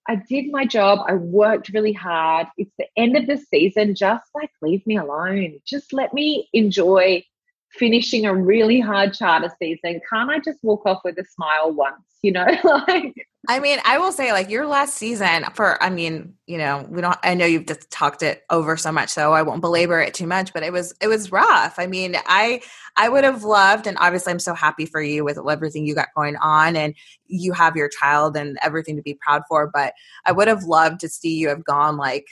I 0.06 0.16
did 0.16 0.50
my 0.50 0.66
job. 0.66 1.00
I 1.08 1.14
worked 1.14 1.70
really 1.70 1.92
hard. 1.92 2.48
It's 2.58 2.74
the 2.78 2.86
end 2.96 3.16
of 3.16 3.26
the 3.26 3.38
season. 3.38 3.94
Just 3.94 4.24
like 4.34 4.50
leave 4.60 4.86
me 4.86 4.96
alone. 4.98 5.60
Just 5.66 5.92
let 5.92 6.12
me 6.12 6.48
enjoy 6.52 7.24
finishing 7.70 8.26
a 8.26 8.34
really 8.34 8.80
hard 8.80 9.14
charter 9.14 9.50
season. 9.58 10.00
Can't 10.10 10.30
I 10.30 10.40
just 10.40 10.58
walk 10.62 10.82
off 10.84 11.00
with 11.04 11.18
a 11.18 11.24
smile 11.24 11.72
once? 11.72 12.04
You 12.22 12.32
know, 12.32 12.46
like 12.64 13.14
I 13.48 13.60
mean, 13.60 13.78
I 13.84 13.98
will 13.98 14.12
say, 14.12 14.32
like 14.32 14.48
your 14.48 14.66
last 14.66 14.94
season 14.94 15.44
for, 15.54 15.82
I 15.82 15.90
mean, 15.90 16.34
you 16.46 16.58
know, 16.58 16.86
we 16.88 17.00
don't. 17.00 17.16
I 17.22 17.34
know 17.34 17.46
you've 17.46 17.66
just 17.66 17.90
talked 17.90 18.22
it 18.22 18.42
over 18.50 18.76
so 18.76 18.90
much, 18.92 19.10
so 19.10 19.32
I 19.32 19.42
won't 19.42 19.60
belabor 19.60 20.00
it 20.00 20.14
too 20.14 20.26
much. 20.26 20.52
But 20.52 20.62
it 20.62 20.72
was, 20.72 20.94
it 21.00 21.08
was 21.08 21.32
rough. 21.32 21.78
I 21.78 21.86
mean, 21.86 22.16
I, 22.26 22.60
I 22.96 23.08
would 23.08 23.24
have 23.24 23.44
loved, 23.44 23.86
and 23.86 23.96
obviously, 24.00 24.32
I'm 24.32 24.38
so 24.38 24.54
happy 24.54 24.86
for 24.86 25.02
you 25.02 25.24
with 25.24 25.38
everything 25.48 25.86
you 25.86 25.94
got 25.94 26.08
going 26.16 26.36
on, 26.36 26.76
and 26.76 26.94
you 27.26 27.52
have 27.52 27.76
your 27.76 27.88
child 27.88 28.36
and 28.36 28.58
everything 28.62 28.96
to 28.96 29.02
be 29.02 29.14
proud 29.14 29.42
for. 29.48 29.70
But 29.72 29.94
I 30.24 30.32
would 30.32 30.48
have 30.48 30.64
loved 30.64 31.00
to 31.00 31.08
see 31.08 31.34
you 31.36 31.48
have 31.48 31.64
gone 31.64 31.96
like 31.96 32.26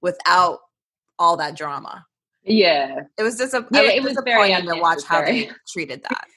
without 0.00 0.60
all 1.18 1.36
that 1.36 1.56
drama. 1.56 2.04
yeah, 2.44 3.00
It 3.18 3.22
was 3.22 3.38
just 3.38 3.54
a, 3.54 3.66
Yeah, 3.70 3.82
it 3.82 3.96
it 3.96 4.02
was 4.02 4.14
was 4.14 4.24
very 4.24 4.50
to 4.50 4.80
watch 4.80 5.02
how 5.04 5.22
they 5.22 5.50
treated 5.68 6.02
that. 6.02 6.26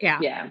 Yeah. 0.00 0.18
yeah. 0.20 0.50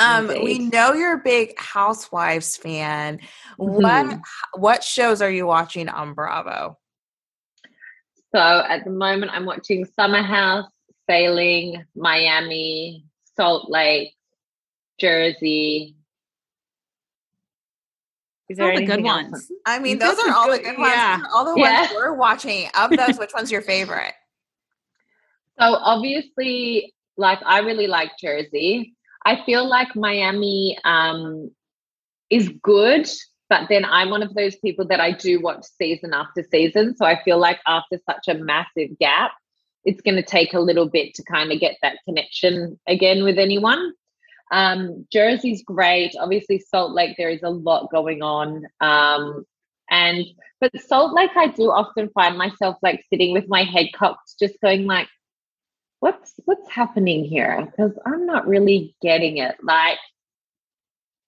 Um, 0.00 0.28
we 0.42 0.58
know 0.58 0.92
you're 0.94 1.14
a 1.14 1.22
big 1.22 1.58
Housewives 1.58 2.56
fan. 2.56 3.20
What 3.56 3.82
Mhm. 4.06 4.20
what 4.54 4.82
shows 4.82 5.20
are 5.22 5.30
you 5.30 5.46
watching 5.46 5.88
on 5.88 6.14
Bravo? 6.14 6.78
So 8.34 8.38
at 8.40 8.84
the 8.84 8.90
moment, 8.90 9.32
I'm 9.34 9.44
watching 9.44 9.84
Summer 9.84 10.22
House, 10.22 10.70
Sailing, 11.08 11.84
Miami, 11.94 13.04
Salt 13.36 13.70
Lake, 13.70 14.14
Jersey. 14.98 15.96
Is 18.48 18.58
All 18.58 18.66
the 18.66 18.72
good 18.72 18.82
anything 18.90 19.08
else? 19.08 19.22
ones. 19.30 19.52
I 19.66 19.78
mean, 19.78 19.98
Those 19.98 20.16
those 20.16 20.26
are 20.26 20.30
are 20.30 20.34
all 20.36 20.50
the 20.50 20.58
good- 20.58 20.64
good 20.76 20.78
ones. 20.78 20.92
yeah. 20.92 21.22
All 21.32 21.44
the 21.44 21.60
Yeah. 21.60 21.80
ones 21.82 21.92
we're 21.94 22.14
watching. 22.14 22.68
Of 22.76 22.90
those, 22.96 23.18
which 23.18 23.32
one's 23.34 23.50
your 23.52 23.62
favorite? 23.62 24.14
So 25.60 25.74
obviously, 25.74 26.94
like 27.18 27.38
I 27.44 27.58
really 27.58 27.86
like 27.86 28.12
Jersey. 28.18 28.96
I 29.24 29.44
feel 29.44 29.68
like 29.68 29.94
Miami 29.94 30.78
um, 30.84 31.50
is 32.30 32.50
good, 32.62 33.08
but 33.48 33.68
then 33.68 33.84
I'm 33.84 34.10
one 34.10 34.22
of 34.22 34.34
those 34.34 34.56
people 34.56 34.86
that 34.88 35.00
I 35.00 35.12
do 35.12 35.40
watch 35.40 35.64
season 35.78 36.14
after 36.14 36.44
season. 36.50 36.96
So 36.96 37.04
I 37.04 37.22
feel 37.22 37.38
like 37.38 37.60
after 37.66 37.98
such 38.06 38.28
a 38.28 38.38
massive 38.38 38.98
gap, 38.98 39.32
it's 39.84 40.00
going 40.00 40.16
to 40.16 40.22
take 40.22 40.54
a 40.54 40.60
little 40.60 40.88
bit 40.88 41.14
to 41.14 41.22
kind 41.24 41.52
of 41.52 41.60
get 41.60 41.76
that 41.82 41.98
connection 42.04 42.78
again 42.86 43.24
with 43.24 43.38
anyone. 43.38 43.92
Um, 44.52 45.06
Jersey's 45.12 45.62
great. 45.62 46.14
Obviously, 46.18 46.58
Salt 46.58 46.92
Lake, 46.92 47.16
there 47.16 47.30
is 47.30 47.42
a 47.42 47.50
lot 47.50 47.90
going 47.90 48.22
on. 48.22 48.64
Um, 48.80 49.44
and 49.90 50.24
but 50.60 50.70
Salt 50.80 51.14
Lake, 51.14 51.30
I 51.36 51.48
do 51.48 51.70
often 51.70 52.10
find 52.10 52.36
myself 52.36 52.76
like 52.82 53.04
sitting 53.10 53.32
with 53.32 53.48
my 53.48 53.64
head 53.64 53.86
cocked, 53.94 54.34
just 54.38 54.60
going 54.60 54.86
like, 54.86 55.08
what's 56.00 56.34
what's 56.46 56.68
happening 56.70 57.24
here? 57.24 57.66
Because 57.70 57.92
I'm 58.06 58.26
not 58.26 58.46
really 58.46 58.96
getting 59.00 59.36
it. 59.38 59.56
Like 59.62 59.98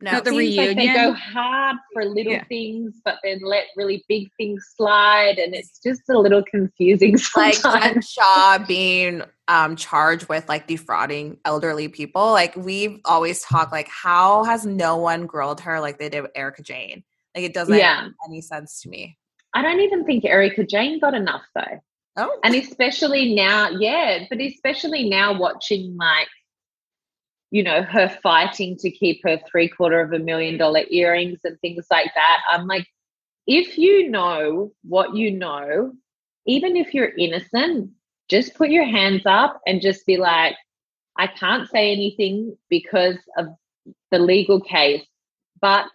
No, 0.01 0.21
the 0.21 0.33
reunion. 0.33 0.67
like 0.67 0.77
they 0.77 0.89
go 0.93 1.13
hard 1.13 1.77
for 1.93 2.05
little 2.05 2.33
Yeah. 2.33 2.45
things, 2.45 3.01
but 3.05 3.19
then 3.23 3.41
let 3.43 3.67
really 3.77 4.05
big 4.09 4.29
things 4.37 4.67
slide, 4.77 5.39
and 5.39 5.55
it's 5.55 5.79
just 5.85 6.03
a 6.11 6.19
little 6.19 6.43
confusing 6.43 7.17
Sometimes. 7.19 7.65
like 7.65 7.73
sometimes. 7.73 7.93
Jen 7.95 8.03
Shah 8.03 8.59
being 8.67 9.23
um, 9.49 9.77
charged 9.77 10.29
with 10.29 10.49
like 10.49 10.67
defrauding 10.67 11.39
elderly 11.45 11.89
people. 11.89 12.33
Like 12.33 12.57
we've 12.57 12.99
always 13.05 13.43
talked, 13.43 13.73
like 13.73 13.89
how 13.89 14.45
has 14.45 14.67
no 14.67 14.97
one 14.97 15.27
grilled 15.27 15.61
her 15.61 15.81
like 15.81 15.99
they 15.99 16.09
did 16.09 16.23
with 16.23 16.33
Erika 16.35 16.63
Jayne? 16.63 17.05
Like 17.35 17.45
it 17.45 17.55
doesn't 17.55 17.77
Yeah. 17.77 18.05
make 18.05 18.13
any 18.27 18.41
sense 18.41 18.81
to 18.83 18.89
me. 18.89 19.19
I 19.55 19.61
don't 19.63 19.81
even 19.81 20.05
think 20.07 20.25
Erika 20.25 20.65
Jayne 20.65 20.99
got 20.99 21.13
enough 21.15 21.43
though. 21.55 21.81
Oh, 22.17 22.39
and 22.45 22.55
especially 22.55 23.35
now 23.35 23.71
yeah 23.71 24.25
but 24.29 24.39
especially 24.41 25.09
now 25.09 25.39
watching 25.39 25.97
like 25.97 26.29
you 27.51 27.63
know 27.63 27.83
her 27.83 28.09
fighting 28.23 28.77
to 28.81 28.91
keep 28.91 29.21
her 29.25 29.41
three 29.51 29.69
quarter 29.69 30.01
of 30.01 30.13
a 30.13 30.19
million 30.19 30.59
dollar 30.59 30.83
earrings 30.91 31.41
and 31.45 31.59
things 31.61 31.87
like 31.91 32.11
that 32.15 32.41
i'm 32.51 32.67
like 32.67 32.87
if 33.47 33.79
you 33.79 34.11
know 34.11 34.73
what 34.83 35.17
you 35.17 35.31
know 35.31 35.93
even 36.47 36.77
if 36.77 36.93
you're 36.93 37.17
innocent 37.17 37.91
just 38.29 38.55
put 38.55 38.69
your 38.69 38.85
hands 38.85 39.23
up 39.25 39.61
and 39.67 39.81
just 39.81 40.05
be 40.05 40.19
like 40.19 40.55
i 41.17 41.27
can't 41.27 41.69
say 41.71 41.93
anything 41.93 42.55
because 42.69 43.17
of 43.39 43.47
the 44.11 44.19
legal 44.19 44.61
case 44.61 45.05
but 45.63 45.87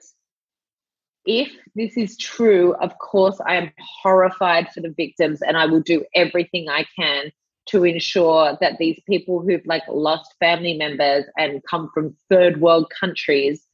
if 1.27 1.51
this 1.75 1.97
is 1.97 2.17
true, 2.17 2.73
of 2.75 2.97
course, 2.99 3.39
I 3.45 3.55
am 3.55 3.71
horrified 4.01 4.71
for 4.71 4.81
the 4.81 4.93
victims 4.95 5.41
and 5.41 5.57
I 5.57 5.65
will 5.65 5.81
do 5.81 6.03
everything 6.15 6.69
I 6.69 6.85
can 6.97 7.31
to 7.67 7.83
ensure 7.83 8.57
that 8.61 8.77
these 8.79 8.99
people 9.07 9.41
who've 9.41 9.65
like 9.65 9.83
lost 9.89 10.33
family 10.39 10.75
members 10.77 11.25
and 11.37 11.61
come 11.69 11.91
from 11.93 12.15
third 12.29 12.61
world 12.61 12.89
countries 12.97 13.67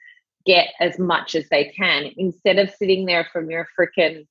get 0.45 0.69
as 0.81 0.97
much 0.99 1.35
as 1.35 1.47
they 1.49 1.65
can 1.65 2.11
instead 2.17 2.57
of 2.57 2.69
sitting 2.71 3.05
there 3.05 3.27
from 3.31 3.49
your 3.51 3.67
freaking 3.79 4.25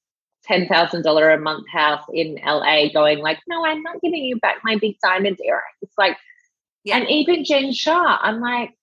$10,000 0.50 1.34
a 1.34 1.38
month 1.40 1.66
house 1.72 2.04
in 2.12 2.36
LA 2.44 2.88
going 2.92 3.20
like, 3.20 3.38
no, 3.46 3.64
I'm 3.64 3.82
not 3.82 4.00
giving 4.02 4.24
you 4.24 4.36
back 4.40 4.56
my 4.64 4.76
big 4.76 4.96
diamond 5.02 5.38
earring. 5.44 5.62
It's 5.80 5.94
like, 5.96 6.16
Yeah. 6.84 6.96
and 6.96 7.08
even 7.08 7.44
Jen 7.44 7.72
Shah, 7.72 8.18
I'm 8.20 8.40
like, 8.40 8.74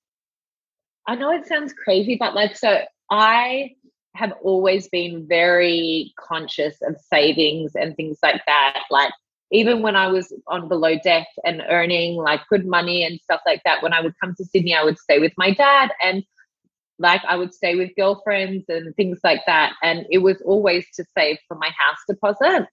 I 1.06 1.16
know 1.16 1.32
it 1.32 1.46
sounds 1.48 1.74
crazy, 1.74 2.16
but 2.18 2.34
like, 2.34 2.56
so 2.56 2.80
I 3.12 3.72
have 4.16 4.34
always 4.42 4.88
been 4.90 5.28
very 5.28 6.14
conscious 6.18 6.78
of 6.82 6.98
savings 7.12 7.76
and 7.76 7.96
things 7.96 8.18
like 8.24 8.42
that. 8.46 8.84
Like 8.90 9.14
even 9.52 9.82
when 9.82 9.96
I 9.96 10.08
was 10.08 10.34
on 10.48 10.68
below 10.68 10.98
deck 11.04 11.28
and 11.46 11.64
earning 11.70 12.16
like 12.16 12.42
good 12.50 12.66
money 12.66 13.04
and 13.04 13.20
stuff 13.22 13.42
like 13.46 13.62
that, 13.66 13.82
when 13.82 13.94
I 13.94 14.02
would 14.02 14.14
come 14.22 14.36
to 14.36 14.46
Sydney, 14.46 14.76
I 14.76 14.84
would 14.84 15.00
stay 15.00 15.20
with 15.20 15.34
my 15.38 15.54
dad 15.54 15.92
and 16.04 16.24
like 17.00 17.22
I 17.28 17.36
would 17.36 17.54
stay 17.54 17.76
with 17.76 17.96
girlfriends 17.96 18.66
and 18.68 18.96
things 18.96 19.20
like 19.24 19.42
that. 19.48 19.74
And 19.82 20.06
it 20.10 20.20
was 20.20 20.42
always 20.46 20.86
to 20.96 21.06
save 21.18 21.38
for 21.48 21.56
my 21.56 21.70
house 21.70 22.00
deposit. 22.08 22.68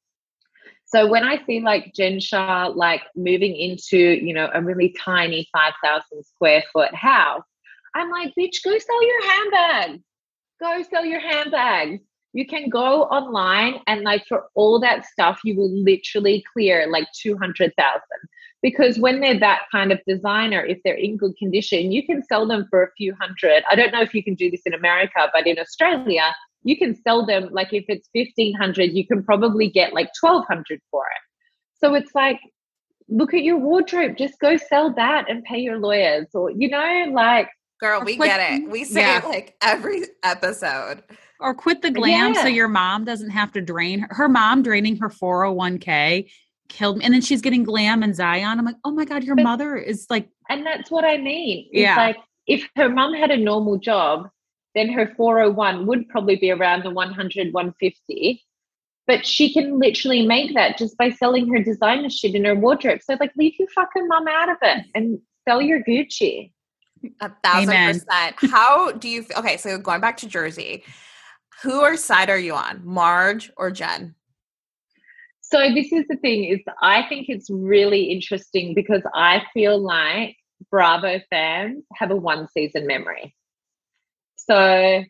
So 0.85 1.09
when 1.09 1.25
I 1.25 1.44
see 1.44 1.61
like 1.61 1.92
Jen 1.94 2.20
Shah 2.20 2.72
like 2.75 3.03
moving 3.14 3.57
into, 3.57 3.99
you 3.99 4.33
know, 4.33 4.51
a 4.53 4.62
really 4.62 4.94
tiny 5.01 5.49
5,000 5.53 6.25
square 6.25 6.62
foot 6.72 6.94
house, 6.94 7.42
I'm 7.94 8.11
like, 8.11 8.35
bitch, 8.38 8.62
go 8.64 8.77
sell 8.77 9.07
your 9.07 9.31
handbags. 9.31 10.03
Go 10.60 10.82
sell 10.90 11.04
your 11.04 11.20
handbags. 11.20 12.00
You 12.32 12.46
can 12.46 12.68
go 12.68 13.04
online 13.04 13.80
and 13.86 14.02
like 14.02 14.26
for 14.26 14.44
all 14.54 14.78
that 14.80 15.06
stuff, 15.06 15.40
you 15.44 15.56
will 15.56 15.70
literally 15.70 16.44
clear 16.52 16.86
like 16.90 17.06
200,000 17.20 17.72
because 18.62 18.98
when 18.98 19.20
they're 19.20 19.38
that 19.40 19.62
kind 19.72 19.92
of 19.92 20.00
designer, 20.06 20.64
if 20.64 20.78
they're 20.84 20.94
in 20.94 21.16
good 21.16 21.36
condition, 21.38 21.92
you 21.92 22.04
can 22.04 22.22
sell 22.22 22.46
them 22.46 22.66
for 22.68 22.82
a 22.82 22.92
few 22.96 23.14
hundred. 23.20 23.64
I 23.70 23.74
don't 23.74 23.92
know 23.92 24.02
if 24.02 24.14
you 24.14 24.22
can 24.22 24.34
do 24.34 24.50
this 24.50 24.62
in 24.66 24.74
America, 24.74 25.30
but 25.32 25.46
in 25.46 25.58
Australia, 25.58 26.34
you 26.66 26.76
can 26.76 27.00
sell 27.00 27.24
them 27.24 27.48
like 27.52 27.72
if 27.72 27.84
it's 27.88 28.08
1500 28.12 28.92
you 28.92 29.06
can 29.06 29.22
probably 29.22 29.70
get 29.70 29.94
like 29.94 30.10
1200 30.20 30.80
for 30.90 31.04
it 31.04 31.80
so 31.80 31.94
it's 31.94 32.14
like 32.14 32.40
look 33.08 33.32
at 33.32 33.44
your 33.44 33.56
wardrobe 33.56 34.16
just 34.16 34.38
go 34.40 34.56
sell 34.56 34.92
that 34.92 35.30
and 35.30 35.44
pay 35.44 35.58
your 35.58 35.78
lawyers 35.78 36.26
or 36.34 36.50
you 36.50 36.68
know 36.68 37.06
like 37.12 37.48
girl 37.80 38.02
we 38.04 38.16
quit, 38.16 38.28
get 38.28 38.52
it 38.52 38.68
we 38.70 38.84
say 38.84 39.00
yeah. 39.00 39.18
it 39.18 39.24
like 39.24 39.56
every 39.62 40.02
episode 40.22 41.02
or 41.40 41.54
quit 41.54 41.82
the 41.82 41.90
glam 41.90 42.34
yeah. 42.34 42.42
so 42.42 42.48
your 42.48 42.68
mom 42.68 43.04
doesn't 43.04 43.30
have 43.30 43.52
to 43.52 43.60
drain 43.60 44.00
her, 44.00 44.08
her 44.10 44.28
mom 44.28 44.62
draining 44.62 44.96
her 44.96 45.08
401k 45.08 46.30
killed 46.68 46.98
me 46.98 47.04
and 47.04 47.14
then 47.14 47.20
she's 47.20 47.42
getting 47.42 47.64
glam 47.64 48.02
and 48.02 48.14
zion 48.14 48.58
i'm 48.58 48.64
like 48.64 48.76
oh 48.84 48.90
my 48.90 49.04
god 49.04 49.24
your 49.24 49.36
but, 49.36 49.42
mother 49.42 49.76
is 49.76 50.06
like 50.08 50.28
and 50.48 50.64
that's 50.64 50.90
what 50.90 51.04
i 51.04 51.16
mean 51.16 51.68
it's 51.70 51.82
yeah. 51.82 51.96
like 51.96 52.16
if 52.46 52.66
her 52.76 52.88
mom 52.88 53.14
had 53.14 53.30
a 53.30 53.36
normal 53.36 53.76
job 53.76 54.28
then 54.76 54.90
her 54.90 55.12
401 55.16 55.86
would 55.86 56.08
probably 56.10 56.36
be 56.36 56.52
around 56.52 56.84
the 56.84 56.90
100, 56.90 57.52
150. 57.52 58.44
But 59.06 59.24
she 59.24 59.52
can 59.52 59.78
literally 59.78 60.26
make 60.26 60.54
that 60.54 60.76
just 60.76 60.98
by 60.98 61.10
selling 61.10 61.48
her 61.48 61.62
designer 61.62 62.10
shit 62.10 62.34
in 62.34 62.44
her 62.44 62.54
wardrobe. 62.54 63.00
So, 63.02 63.16
like, 63.18 63.32
leave 63.36 63.54
your 63.58 63.68
fucking 63.68 64.06
mom 64.06 64.28
out 64.28 64.50
of 64.50 64.58
it 64.60 64.84
and 64.94 65.18
sell 65.48 65.62
your 65.62 65.82
Gucci. 65.82 66.52
A 67.20 67.30
thousand 67.42 67.70
Amen. 67.70 67.94
percent. 67.94 68.36
How 68.50 68.92
do 68.92 69.08
you 69.08 69.22
feel? 69.22 69.38
Okay, 69.38 69.56
so 69.56 69.78
going 69.78 70.00
back 70.00 70.16
to 70.18 70.28
Jersey, 70.28 70.84
who 71.62 71.80
or 71.80 71.96
side 71.96 72.30
are 72.30 72.38
you 72.38 72.54
on, 72.54 72.82
Marge 72.84 73.50
or 73.56 73.70
Jen? 73.70 74.14
So 75.40 75.58
this 75.72 75.92
is 75.92 76.04
the 76.08 76.16
thing 76.16 76.44
is 76.44 76.60
I 76.82 77.04
think 77.08 77.28
it's 77.28 77.48
really 77.50 78.04
interesting 78.04 78.74
because 78.74 79.02
I 79.14 79.42
feel 79.54 79.78
like 79.78 80.36
Bravo 80.70 81.20
fans 81.30 81.84
have 81.94 82.10
a 82.10 82.16
one 82.16 82.48
season 82.48 82.86
memory. 82.86 83.34
So 84.34 85.04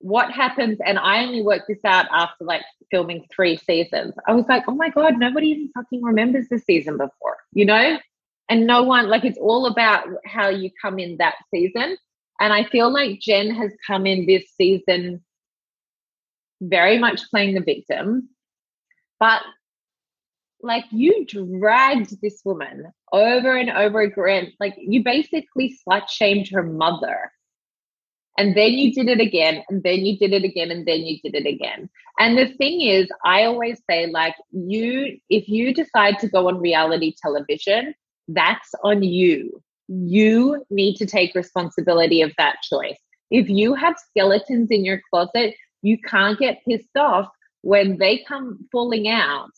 what 0.00 0.30
happens, 0.30 0.78
and 0.84 0.98
I 0.98 1.24
only 1.24 1.42
worked 1.42 1.66
this 1.68 1.84
out 1.84 2.06
after 2.12 2.44
like 2.44 2.62
filming 2.90 3.26
three 3.34 3.56
seasons. 3.56 4.14
I 4.26 4.32
was 4.32 4.44
like, 4.48 4.64
oh 4.68 4.74
my 4.74 4.90
God, 4.90 5.18
nobody 5.18 5.48
even 5.48 5.70
fucking 5.74 6.02
remembers 6.02 6.48
the 6.48 6.58
season 6.58 6.96
before, 6.96 7.38
you 7.52 7.64
know? 7.64 7.98
And 8.48 8.66
no 8.66 8.82
one, 8.82 9.08
like, 9.08 9.24
it's 9.24 9.38
all 9.38 9.66
about 9.66 10.06
how 10.24 10.48
you 10.48 10.70
come 10.80 10.98
in 10.98 11.18
that 11.18 11.34
season. 11.52 11.96
And 12.40 12.52
I 12.52 12.64
feel 12.64 12.92
like 12.92 13.20
Jen 13.20 13.50
has 13.54 13.72
come 13.86 14.06
in 14.06 14.26
this 14.26 14.44
season 14.56 15.22
very 16.60 16.98
much 16.98 17.28
playing 17.30 17.54
the 17.54 17.60
victim. 17.60 18.30
But 19.20 19.42
like 20.60 20.84
you 20.90 21.24
dragged 21.26 22.20
this 22.20 22.40
woman 22.44 22.86
over 23.12 23.56
and 23.56 23.70
over 23.70 24.00
again. 24.00 24.52
Like 24.58 24.74
you 24.78 25.04
basically 25.04 25.78
slut 25.86 26.08
shamed 26.08 26.48
her 26.48 26.62
mother 26.62 27.30
and 28.38 28.56
then 28.56 28.72
you 28.72 28.92
did 28.92 29.08
it 29.08 29.20
again 29.20 29.62
and 29.68 29.82
then 29.82 30.06
you 30.06 30.16
did 30.16 30.32
it 30.32 30.44
again 30.44 30.70
and 30.70 30.86
then 30.86 31.00
you 31.00 31.18
did 31.22 31.34
it 31.34 31.46
again 31.46 31.90
and 32.18 32.38
the 32.38 32.48
thing 32.54 32.80
is 32.80 33.08
i 33.24 33.44
always 33.44 33.82
say 33.90 34.06
like 34.06 34.34
you 34.52 35.18
if 35.28 35.48
you 35.48 35.74
decide 35.74 36.18
to 36.18 36.28
go 36.28 36.48
on 36.48 36.58
reality 36.58 37.14
television 37.20 37.94
that's 38.28 38.74
on 38.84 39.02
you. 39.02 39.62
You 39.88 40.64
need 40.70 40.96
to 40.96 41.06
take 41.06 41.34
responsibility 41.34 42.22
of 42.22 42.32
that 42.38 42.56
choice. 42.62 42.98
If 43.30 43.48
you 43.48 43.74
have 43.74 43.96
skeletons 43.98 44.70
in 44.70 44.84
your 44.84 45.00
closet 45.10 45.54
you 45.82 45.98
can't 45.98 46.38
get 46.38 46.64
pissed 46.66 46.96
off 46.96 47.28
when 47.62 47.98
they 47.98 48.18
come 48.18 48.66
falling 48.70 49.08
out 49.08 49.50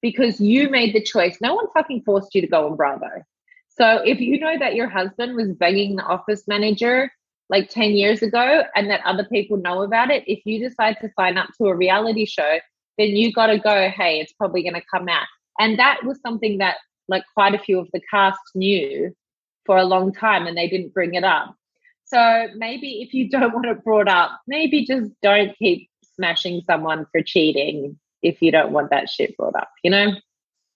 because 0.00 0.40
you 0.40 0.68
made 0.68 0.94
the 0.94 1.02
choice. 1.02 1.38
No 1.40 1.54
one 1.54 1.66
fucking 1.74 2.02
forced 2.02 2.34
you 2.34 2.40
to 2.40 2.46
go 2.46 2.68
on 2.68 2.76
bravo. 2.76 3.22
So 3.68 4.02
if 4.04 4.20
you 4.20 4.38
know 4.38 4.58
that 4.58 4.74
your 4.74 4.88
husband 4.88 5.36
was 5.36 5.52
begging 5.52 5.96
the 5.96 6.02
office 6.02 6.46
manager 6.46 7.10
like 7.48 7.70
10 7.70 7.92
years 7.92 8.22
ago 8.22 8.64
and 8.74 8.90
that 8.90 9.00
other 9.04 9.24
people 9.24 9.56
know 9.56 9.82
about 9.82 10.10
it, 10.10 10.24
if 10.26 10.40
you 10.44 10.58
decide 10.58 10.96
to 11.00 11.10
sign 11.18 11.38
up 11.38 11.48
to 11.58 11.66
a 11.66 11.76
reality 11.76 12.26
show, 12.26 12.58
then 12.98 13.08
you 13.08 13.32
got 13.32 13.46
to 13.46 13.58
go, 13.58 13.88
hey, 13.88 14.20
it's 14.20 14.32
probably 14.32 14.62
going 14.62 14.74
to 14.74 14.82
come 14.92 15.08
out. 15.08 15.26
And 15.58 15.78
that 15.78 16.04
was 16.04 16.20
something 16.20 16.58
that 16.58 16.76
like 17.08 17.24
quite 17.34 17.54
a 17.54 17.58
few 17.58 17.78
of 17.78 17.88
the 17.92 18.00
cast 18.10 18.38
knew 18.54 19.14
for 19.66 19.76
a 19.76 19.84
long 19.84 20.12
time 20.12 20.46
and 20.46 20.56
they 20.56 20.68
didn't 20.68 20.94
bring 20.94 21.14
it 21.14 21.24
up. 21.24 21.54
So 22.04 22.48
maybe 22.56 23.02
if 23.02 23.14
you 23.14 23.28
don't 23.30 23.54
want 23.54 23.66
it 23.66 23.84
brought 23.84 24.08
up, 24.08 24.40
maybe 24.46 24.84
just 24.84 25.10
don't 25.22 25.56
keep 25.58 25.88
smashing 26.16 26.62
someone 26.66 27.06
for 27.10 27.22
cheating 27.22 27.98
if 28.22 28.42
you 28.42 28.52
don't 28.52 28.72
want 28.72 28.90
that 28.90 29.08
shit 29.08 29.36
brought 29.36 29.56
up, 29.56 29.70
you 29.82 29.90
know? 29.90 30.12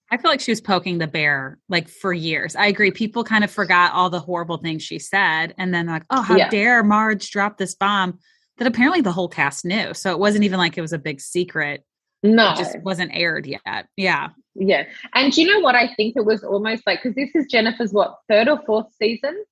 I 0.09 0.17
feel 0.17 0.31
like 0.31 0.39
she 0.39 0.51
was 0.51 0.61
poking 0.61 0.99
the 0.99 1.07
bear 1.07 1.59
like 1.67 1.89
for 1.89 2.13
years. 2.13 2.55
I 2.55 2.67
agree. 2.67 2.91
People 2.91 3.23
kind 3.23 3.43
of 3.43 3.51
forgot 3.51 3.93
all 3.93 4.09
the 4.09 4.19
horrible 4.19 4.57
things 4.57 4.81
she 4.81 4.99
said. 4.99 5.53
And 5.57 5.73
then 5.73 5.87
like, 5.87 6.03
oh, 6.09 6.21
how 6.21 6.37
yeah. 6.37 6.49
dare 6.49 6.83
Marge 6.83 7.29
drop 7.29 7.57
this 7.57 7.75
bomb 7.75 8.17
that 8.57 8.67
apparently 8.67 9.01
the 9.01 9.11
whole 9.11 9.27
cast 9.27 9.65
knew. 9.65 9.93
So 9.93 10.11
it 10.11 10.19
wasn't 10.19 10.45
even 10.45 10.59
like 10.59 10.77
it 10.77 10.81
was 10.81 10.93
a 10.93 10.97
big 10.97 11.19
secret. 11.19 11.83
No. 12.23 12.53
It 12.53 12.57
just 12.57 12.79
wasn't 12.81 13.11
aired 13.13 13.45
yet. 13.45 13.87
Yeah. 13.97 14.29
Yeah. 14.57 14.85
And 15.13 15.35
you 15.37 15.45
know 15.47 15.59
what? 15.59 15.75
I 15.75 15.93
think 15.93 16.15
it 16.15 16.25
was 16.25 16.43
almost 16.43 16.85
like, 16.87 17.03
because 17.03 17.15
this 17.15 17.29
is 17.35 17.45
Jennifer's 17.49 17.93
what, 17.93 18.17
third 18.27 18.47
or 18.47 18.59
fourth 18.65 18.87
season? 18.97 19.43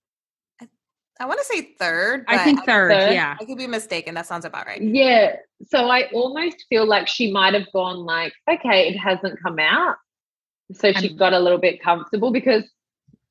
I 1.17 1.25
want 1.25 1.39
to 1.39 1.45
say 1.45 1.75
third. 1.79 2.25
I 2.27 2.39
think 2.39 2.65
third, 2.65 2.91
third, 2.91 3.13
Yeah. 3.13 3.37
I 3.39 3.45
could 3.45 3.57
be 3.57 3.67
mistaken. 3.67 4.15
That 4.15 4.25
sounds 4.25 4.43
about 4.43 4.65
right. 4.65 4.81
Yeah. 4.81 5.37
So 5.69 5.89
I 5.89 6.09
almost 6.11 6.65
feel 6.67 6.85
like 6.85 7.07
she 7.07 7.31
might 7.31 7.53
have 7.53 7.71
gone 7.71 7.99
like, 7.99 8.33
okay, 8.49 8.89
it 8.89 8.97
hasn't 8.97 9.41
come 9.41 9.59
out. 9.59 9.95
So 10.73 10.91
she 10.91 11.13
got 11.13 11.33
a 11.33 11.39
little 11.39 11.59
bit 11.59 11.81
comfortable 11.81 12.31
because 12.31 12.63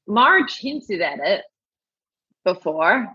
Marge 0.06 0.58
hinted 0.58 1.02
at 1.02 1.18
it 1.18 1.42
before. 2.44 3.08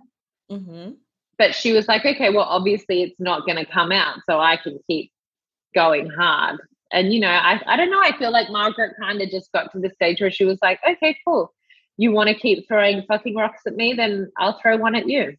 Mm-hmm. 0.52 0.92
But 1.38 1.56
she 1.56 1.72
was 1.72 1.88
like, 1.88 2.06
okay, 2.06 2.30
well, 2.30 2.44
obviously 2.44 3.02
it's 3.02 3.20
not 3.20 3.46
going 3.46 3.58
to 3.58 3.66
come 3.66 3.94
out. 3.94 4.18
So 4.30 4.40
I 4.40 4.58
can 4.58 4.78
keep 4.88 5.12
going 5.74 6.10
hard. 6.10 6.60
And, 6.92 7.14
you 7.14 7.20
know, 7.20 7.30
I, 7.30 7.62
I 7.66 7.78
don't 7.78 7.92
know. 7.92 8.02
I 8.02 8.18
feel 8.18 8.32
like 8.32 8.50
Margaret 8.50 8.96
kind 9.00 9.22
of 9.22 9.30
just 9.30 9.52
got 9.52 9.72
to 9.74 9.80
the 9.80 9.92
stage 9.92 10.22
where 10.22 10.32
she 10.32 10.46
was 10.46 10.58
like, 10.62 10.80
okay, 10.88 11.18
cool. 11.28 11.54
You 11.98 12.12
want 12.12 12.30
to 12.30 12.36
keep 12.36 12.68
throwing 12.68 13.04
fucking 13.08 13.36
rocks 13.36 13.62
at 13.68 13.76
me? 13.76 13.94
Then 13.94 14.32
I'll 14.38 14.60
throw 14.60 14.78
one 14.78 14.96
at 14.96 15.08
you 15.08 15.36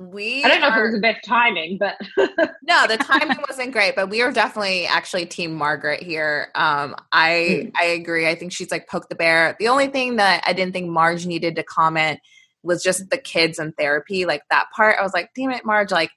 we 0.00 0.44
I 0.44 0.48
don't 0.48 0.60
know 0.60 0.68
are, 0.68 0.74
if 0.74 0.78
it 0.78 0.82
was 0.82 0.94
the 0.94 1.00
best 1.00 1.24
timing, 1.24 1.76
but 1.76 1.96
no, 2.62 2.86
the 2.86 2.98
timing 2.98 3.38
wasn't 3.48 3.72
great, 3.72 3.96
but 3.96 4.08
we 4.08 4.22
are 4.22 4.30
definitely 4.30 4.86
actually 4.86 5.26
team 5.26 5.54
Margaret 5.54 6.02
here. 6.02 6.50
Um, 6.54 6.94
I 7.12 7.64
mm. 7.66 7.72
I 7.76 7.84
agree. 7.86 8.28
I 8.28 8.36
think 8.36 8.52
she's 8.52 8.70
like 8.70 8.88
poked 8.88 9.08
the 9.08 9.16
bear. 9.16 9.56
The 9.58 9.68
only 9.68 9.88
thing 9.88 10.16
that 10.16 10.44
I 10.46 10.52
didn't 10.52 10.72
think 10.72 10.88
Marge 10.88 11.26
needed 11.26 11.56
to 11.56 11.64
comment 11.64 12.20
was 12.62 12.82
just 12.82 13.10
the 13.10 13.18
kids 13.18 13.58
and 13.58 13.76
therapy. 13.76 14.24
Like 14.24 14.42
that 14.50 14.66
part, 14.74 14.96
I 14.98 15.02
was 15.02 15.14
like, 15.14 15.30
damn 15.34 15.50
it, 15.50 15.64
Marge, 15.64 15.90
like 15.90 16.10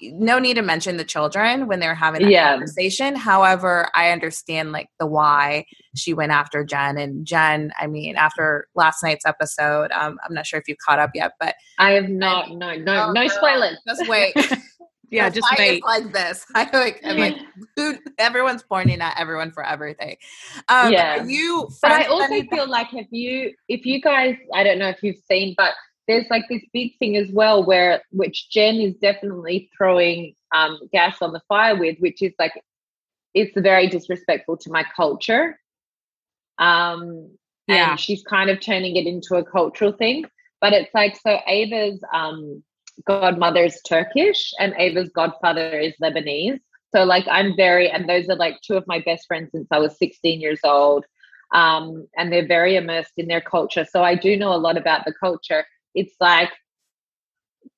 no 0.00 0.38
need 0.38 0.54
to 0.54 0.62
mention 0.62 0.96
the 0.96 1.04
children 1.04 1.66
when 1.66 1.80
they're 1.80 1.94
having 1.94 2.24
a 2.24 2.30
yeah. 2.30 2.52
conversation. 2.52 3.16
However, 3.16 3.88
I 3.94 4.10
understand 4.10 4.72
like 4.72 4.88
the 4.98 5.06
why 5.06 5.66
she 5.96 6.14
went 6.14 6.32
after 6.32 6.64
Jen 6.64 6.98
and 6.98 7.26
Jen. 7.26 7.72
I 7.78 7.86
mean, 7.86 8.16
after 8.16 8.68
last 8.74 9.02
night's 9.02 9.26
episode, 9.26 9.90
um, 9.92 10.18
I'm 10.24 10.34
not 10.34 10.46
sure 10.46 10.58
if 10.58 10.68
you 10.68 10.76
caught 10.84 10.98
up 10.98 11.10
yet, 11.14 11.32
but 11.38 11.54
I 11.78 11.92
have 11.92 12.08
not. 12.08 12.50
No, 12.50 12.74
no, 12.74 13.08
oh, 13.08 13.12
no 13.12 13.28
spoilers. 13.28 13.78
Just 13.86 14.08
wait. 14.08 14.34
yeah, 15.10 15.28
just 15.28 15.46
wait. 15.58 15.84
Like 15.84 16.12
this, 16.12 16.46
I 16.54 16.68
like. 16.72 17.00
I'm 17.04 17.18
like, 17.18 17.36
dude, 17.76 17.98
everyone's 18.18 18.62
pointing 18.62 19.00
at 19.00 19.18
everyone 19.18 19.50
for 19.50 19.64
everything. 19.64 20.16
Um, 20.68 20.92
yeah, 20.92 21.24
you. 21.24 21.68
But 21.82 21.92
I 21.92 22.04
also 22.04 22.42
feel 22.50 22.68
like 22.68 22.88
if 22.94 23.08
you, 23.10 23.52
if 23.68 23.84
you 23.84 24.00
guys, 24.00 24.36
I 24.54 24.62
don't 24.62 24.78
know 24.78 24.88
if 24.88 25.02
you've 25.02 25.20
seen, 25.28 25.54
but 25.56 25.74
there's 26.10 26.28
like 26.28 26.48
this 26.48 26.62
big 26.72 26.98
thing 26.98 27.16
as 27.16 27.30
well 27.30 27.64
where 27.64 28.02
which 28.10 28.50
Jen 28.50 28.76
is 28.76 28.96
definitely 28.96 29.70
throwing 29.76 30.34
um, 30.52 30.80
gas 30.92 31.22
on 31.22 31.32
the 31.32 31.40
fire 31.48 31.78
with, 31.78 31.98
which 32.00 32.20
is 32.20 32.32
like 32.36 32.60
it's 33.32 33.52
very 33.56 33.86
disrespectful 33.86 34.56
to 34.56 34.72
my 34.72 34.84
culture. 34.96 35.56
Um, 36.58 37.30
yeah. 37.68 37.92
and 37.92 38.00
she's 38.00 38.24
kind 38.24 38.50
of 38.50 38.60
turning 38.60 38.96
it 38.96 39.06
into 39.06 39.36
a 39.36 39.44
cultural 39.44 39.92
thing. 39.92 40.24
But 40.60 40.72
it's 40.72 40.92
like 40.92 41.16
so 41.16 41.38
Ava's 41.46 42.02
um, 42.12 42.64
godmother 43.06 43.64
is 43.64 43.80
Turkish 43.82 44.52
and 44.58 44.74
Ava's 44.78 45.10
godfather 45.10 45.78
is 45.78 45.94
Lebanese. 46.02 46.58
So 46.92 47.04
like 47.04 47.26
I'm 47.30 47.54
very, 47.56 47.88
and 47.88 48.08
those 48.08 48.28
are 48.28 48.34
like 48.34 48.60
two 48.62 48.76
of 48.76 48.84
my 48.88 48.98
best 48.98 49.28
friends 49.28 49.52
since 49.52 49.68
I 49.70 49.78
was 49.78 49.96
16 49.96 50.40
years 50.40 50.58
old. 50.64 51.04
Um, 51.54 52.08
and 52.16 52.32
they're 52.32 52.46
very 52.46 52.74
immersed 52.74 53.12
in 53.16 53.28
their 53.28 53.40
culture. 53.40 53.84
So 53.84 54.02
I 54.02 54.16
do 54.16 54.36
know 54.36 54.52
a 54.52 54.58
lot 54.58 54.76
about 54.76 55.04
the 55.04 55.12
culture. 55.12 55.64
It's 55.94 56.14
like 56.20 56.50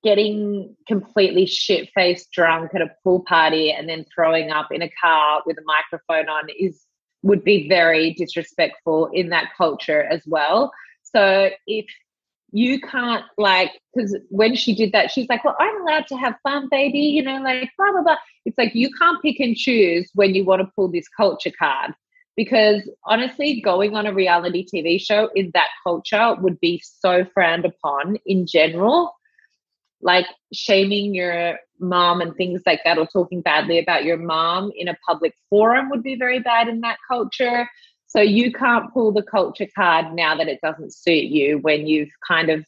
getting 0.02 0.76
completely 0.86 1.46
shit 1.46 1.88
faced 1.94 2.30
drunk 2.32 2.74
at 2.74 2.82
a 2.82 2.90
pool 3.04 3.20
party 3.26 3.70
and 3.70 3.88
then 3.88 4.04
throwing 4.14 4.50
up 4.50 4.68
in 4.72 4.82
a 4.82 4.90
car 5.00 5.42
with 5.46 5.56
a 5.58 5.62
microphone 5.64 6.28
on 6.28 6.48
is 6.58 6.84
would 7.22 7.44
be 7.44 7.68
very 7.68 8.12
disrespectful 8.14 9.08
in 9.12 9.28
that 9.28 9.50
culture 9.56 10.02
as 10.02 10.22
well. 10.26 10.72
So 11.04 11.50
if 11.68 11.86
you 12.50 12.80
can't 12.80 13.24
like 13.38 13.70
because 13.94 14.16
when 14.28 14.54
she 14.56 14.74
did 14.74 14.92
that, 14.92 15.10
she's 15.10 15.28
like, 15.28 15.44
Well, 15.44 15.56
I'm 15.58 15.80
allowed 15.82 16.06
to 16.08 16.16
have 16.16 16.34
fun, 16.42 16.68
baby, 16.70 16.98
you 16.98 17.22
know, 17.22 17.40
like 17.40 17.70
blah 17.78 17.92
blah 17.92 18.02
blah. 18.02 18.16
It's 18.44 18.58
like 18.58 18.74
you 18.74 18.90
can't 18.98 19.22
pick 19.22 19.40
and 19.40 19.56
choose 19.56 20.10
when 20.14 20.34
you 20.34 20.44
want 20.44 20.60
to 20.62 20.70
pull 20.76 20.88
this 20.90 21.08
culture 21.08 21.52
card. 21.56 21.92
Because 22.36 22.88
honestly, 23.04 23.60
going 23.60 23.94
on 23.94 24.06
a 24.06 24.14
reality 24.14 24.66
TV 24.66 25.00
show 25.00 25.28
in 25.34 25.50
that 25.54 25.68
culture 25.84 26.34
would 26.40 26.58
be 26.60 26.82
so 26.84 27.24
frowned 27.34 27.64
upon 27.64 28.16
in 28.26 28.46
general. 28.46 29.14
Like 30.00 30.26
shaming 30.52 31.14
your 31.14 31.58
mom 31.78 32.20
and 32.20 32.34
things 32.34 32.62
like 32.66 32.80
that 32.84 32.98
or 32.98 33.06
talking 33.06 33.42
badly 33.42 33.78
about 33.78 34.04
your 34.04 34.16
mom 34.16 34.72
in 34.76 34.88
a 34.88 34.96
public 35.06 35.34
forum 35.50 35.90
would 35.90 36.02
be 36.02 36.16
very 36.16 36.40
bad 36.40 36.68
in 36.68 36.80
that 36.80 36.98
culture. 37.06 37.68
So 38.06 38.20
you 38.20 38.52
can't 38.52 38.92
pull 38.92 39.12
the 39.12 39.22
culture 39.22 39.68
card 39.74 40.14
now 40.14 40.36
that 40.36 40.48
it 40.48 40.60
doesn't 40.62 40.94
suit 40.94 41.24
you 41.24 41.58
when 41.58 41.86
you've 41.86 42.10
kind 42.26 42.50
of 42.50 42.64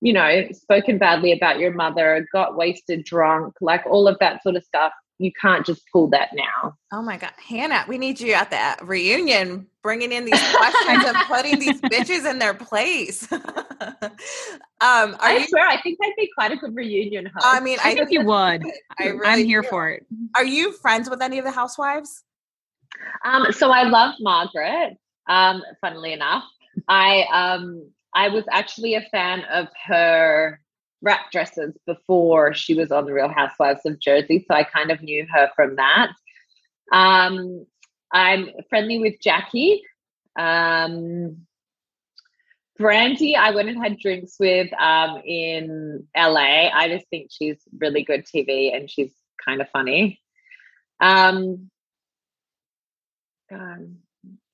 you 0.00 0.12
know 0.12 0.46
spoken 0.52 0.98
badly 0.98 1.32
about 1.32 1.58
your 1.58 1.72
mother 1.72 2.26
got 2.32 2.56
wasted 2.56 3.04
drunk 3.04 3.54
like 3.60 3.84
all 3.86 4.06
of 4.06 4.16
that 4.20 4.42
sort 4.42 4.56
of 4.56 4.64
stuff 4.64 4.92
you 5.18 5.32
can't 5.40 5.66
just 5.66 5.82
pull 5.92 6.08
that 6.10 6.30
now. 6.32 6.76
Oh 6.92 7.02
my 7.02 7.16
God, 7.16 7.32
Hannah, 7.36 7.84
we 7.88 7.98
need 7.98 8.20
you 8.20 8.32
at 8.34 8.50
the 8.50 8.84
reunion, 8.84 9.66
bringing 9.82 10.12
in 10.12 10.24
these 10.24 10.42
questions 10.54 11.04
and 11.04 11.16
putting 11.26 11.58
these 11.58 11.80
bitches 11.82 12.28
in 12.28 12.38
their 12.38 12.54
place. 12.54 13.30
um, 13.32 13.40
I 14.80 15.38
you, 15.40 15.46
swear, 15.48 15.66
I 15.66 15.80
think 15.82 15.98
I'd 16.02 16.12
be 16.16 16.30
quite 16.34 16.52
a 16.52 16.56
good 16.56 16.74
reunion 16.74 17.26
host. 17.26 17.44
I 17.46 17.60
mean, 17.60 17.78
I, 17.84 17.90
I 17.90 17.94
think 17.94 18.10
you 18.12 18.24
would. 18.24 18.62
I 19.00 19.08
really 19.08 19.26
I'm 19.26 19.44
here 19.44 19.62
do. 19.62 19.68
for 19.68 19.90
it. 19.90 20.06
Are 20.36 20.44
you 20.44 20.72
friends 20.72 21.10
with 21.10 21.20
any 21.20 21.38
of 21.38 21.44
the 21.44 21.50
housewives? 21.50 22.22
Um, 23.24 23.46
so 23.50 23.70
I 23.70 23.82
love 23.84 24.14
Margaret. 24.20 24.96
Um, 25.28 25.62
funnily 25.80 26.12
enough, 26.12 26.44
I 26.88 27.24
um, 27.32 27.90
I 28.14 28.28
was 28.28 28.44
actually 28.50 28.94
a 28.94 29.02
fan 29.10 29.42
of 29.52 29.66
her 29.86 30.60
wrap 31.02 31.30
dresses 31.30 31.76
before 31.86 32.54
she 32.54 32.74
was 32.74 32.90
on 32.90 33.04
the 33.04 33.12
Real 33.12 33.28
Housewives 33.28 33.86
of 33.86 34.00
Jersey, 34.00 34.44
so 34.46 34.54
I 34.54 34.64
kind 34.64 34.90
of 34.90 35.02
knew 35.02 35.26
her 35.32 35.50
from 35.54 35.76
that. 35.76 36.10
Um, 36.92 37.66
I'm 38.12 38.48
friendly 38.68 38.98
with 38.98 39.14
Jackie. 39.20 39.82
Um, 40.38 41.46
Brandi, 42.80 43.34
I 43.34 43.50
went 43.50 43.68
and 43.68 43.82
had 43.82 43.98
drinks 43.98 44.36
with 44.38 44.72
um, 44.80 45.20
in 45.24 46.06
LA. 46.16 46.70
I 46.72 46.88
just 46.88 47.08
think 47.08 47.30
she's 47.30 47.58
really 47.76 48.04
good 48.04 48.24
TV 48.24 48.74
and 48.74 48.88
she's 48.88 49.12
kind 49.44 49.60
of 49.60 49.68
funny. 49.70 50.20
Um, 51.00 51.70
um 53.50 53.98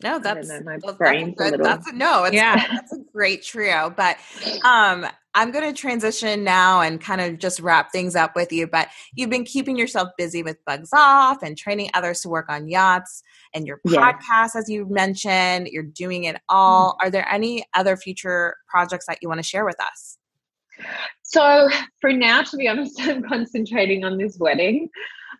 no, 0.05 0.19
that's 0.19 0.49
know, 0.49 0.61
my 0.61 0.79
well, 0.83 0.95
brain's 0.95 1.35
that's 1.39 1.49
a, 1.49 1.51
little... 1.53 1.67
that's 1.67 1.89
a 1.89 1.93
no. 1.93 2.25
It's, 2.25 2.35
yeah, 2.35 2.57
that's 2.73 2.93
a 2.93 2.99
great 3.11 3.43
trio. 3.43 3.93
But 3.97 4.19
um, 4.63 5.07
I'm 5.35 5.51
going 5.51 5.65
to 5.65 5.73
transition 5.73 6.45
now 6.45 6.83
and 6.83 7.01
kind 7.01 7.23
of 7.23 7.39
just 7.39 7.59
wrap 7.59 7.91
things 7.91 8.15
up 8.15 8.37
with 8.37 8.53
you. 8.53 8.67
But 8.67 8.89
you've 9.15 9.31
been 9.31 9.45
keeping 9.45 9.79
yourself 9.79 10.11
busy 10.19 10.43
with 10.43 10.59
Bugs 10.67 10.91
Off 10.93 11.43
and 11.43 11.57
training 11.57 11.89
others 11.95 12.21
to 12.21 12.29
work 12.29 12.51
on 12.51 12.69
yachts 12.69 13.23
and 13.55 13.67
your 13.67 13.81
podcast, 13.87 14.55
as 14.57 14.69
you 14.69 14.87
mentioned. 14.91 15.69
You're 15.69 15.83
doing 15.83 16.25
it 16.25 16.37
all. 16.51 16.93
Mm-hmm. 16.93 17.07
Are 17.07 17.11
there 17.11 17.27
any 17.33 17.65
other 17.73 17.97
future 17.97 18.57
projects 18.69 19.07
that 19.07 19.19
you 19.23 19.29
want 19.29 19.39
to 19.39 19.47
share 19.47 19.65
with 19.65 19.81
us? 19.81 20.19
So, 21.23 21.71
for 22.03 22.13
now, 22.13 22.43
to 22.43 22.57
be 22.59 22.69
honest, 22.69 23.01
I'm 23.01 23.23
concentrating 23.23 24.05
on 24.05 24.19
this 24.19 24.37
wedding. 24.39 24.91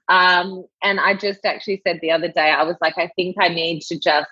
Um, 0.09 0.65
and 0.83 1.01
I 1.01 1.15
just 1.15 1.45
actually 1.45 1.83
said 1.87 1.99
the 2.01 2.11
other 2.11 2.29
day, 2.29 2.51
I 2.51 2.63
was 2.63 2.77
like, 2.81 2.97
I 2.97 3.11
think 3.17 3.37
I 3.39 3.49
need 3.49 3.83
to 3.83 3.99
just 3.99 4.29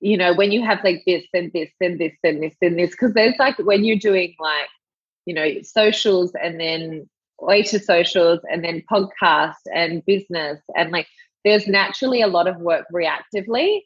you 0.00 0.16
know, 0.16 0.34
when 0.34 0.52
you 0.52 0.64
have 0.64 0.82
like 0.84 1.02
this 1.06 1.24
and 1.32 1.52
this 1.52 1.70
and 1.80 1.98
this 1.98 2.12
and 2.22 2.42
this 2.42 2.54
and 2.60 2.78
this, 2.78 2.90
because 2.90 3.14
there's 3.14 3.34
like 3.38 3.58
when 3.58 3.84
you're 3.84 3.96
doing 3.96 4.34
like, 4.38 4.68
you 5.24 5.34
know, 5.34 5.62
socials 5.62 6.32
and 6.40 6.60
then 6.60 7.08
later 7.40 7.78
socials 7.78 8.40
and 8.50 8.64
then 8.64 8.82
podcast 8.90 9.54
and 9.74 10.04
business 10.06 10.60
and 10.74 10.90
like 10.90 11.06
there's 11.44 11.66
naturally 11.66 12.22
a 12.22 12.26
lot 12.26 12.48
of 12.48 12.58
work 12.58 12.86
reactively. 12.92 13.80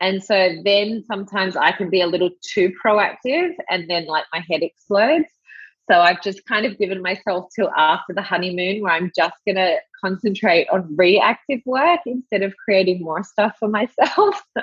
And 0.00 0.22
so 0.22 0.50
then 0.64 1.04
sometimes 1.06 1.56
I 1.56 1.72
can 1.72 1.90
be 1.90 2.00
a 2.00 2.06
little 2.06 2.30
too 2.42 2.72
proactive 2.84 3.54
and 3.70 3.88
then 3.88 4.06
like 4.06 4.24
my 4.32 4.44
head 4.48 4.62
explodes. 4.62 5.28
So 5.90 6.00
I've 6.00 6.22
just 6.22 6.44
kind 6.46 6.66
of 6.66 6.78
given 6.78 7.00
myself 7.00 7.46
till 7.54 7.70
after 7.70 8.12
the 8.12 8.22
honeymoon 8.22 8.82
where 8.82 8.92
I'm 8.92 9.10
just 9.16 9.36
going 9.46 9.56
to 9.56 9.78
concentrate 10.06 10.68
on 10.68 10.94
reactive 10.96 11.60
work 11.66 12.00
instead 12.06 12.42
of 12.42 12.54
creating 12.56 13.02
more 13.02 13.22
stuff 13.22 13.56
for 13.58 13.68
myself. 13.68 14.40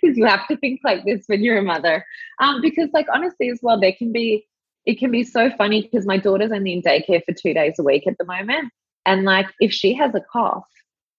Because 0.00 0.16
you 0.16 0.24
have 0.26 0.46
to 0.48 0.56
think 0.56 0.80
like 0.82 1.04
this 1.04 1.24
when 1.26 1.42
you're 1.42 1.58
a 1.58 1.62
mother. 1.62 2.04
Um, 2.40 2.60
because, 2.60 2.88
like, 2.92 3.06
honestly, 3.12 3.48
as 3.48 3.60
well, 3.62 3.78
there 3.78 3.92
can 3.92 4.12
be, 4.12 4.46
it 4.86 4.98
can 4.98 5.10
be 5.10 5.24
so 5.24 5.50
funny 5.56 5.82
because 5.82 6.06
my 6.06 6.16
daughter's 6.16 6.52
only 6.52 6.72
in 6.72 6.82
daycare 6.82 7.24
for 7.24 7.32
two 7.32 7.52
days 7.52 7.74
a 7.78 7.82
week 7.82 8.06
at 8.06 8.18
the 8.18 8.24
moment. 8.24 8.72
And, 9.04 9.24
like, 9.24 9.46
if 9.60 9.72
she 9.72 9.94
has 9.94 10.14
a 10.14 10.20
cough 10.32 10.68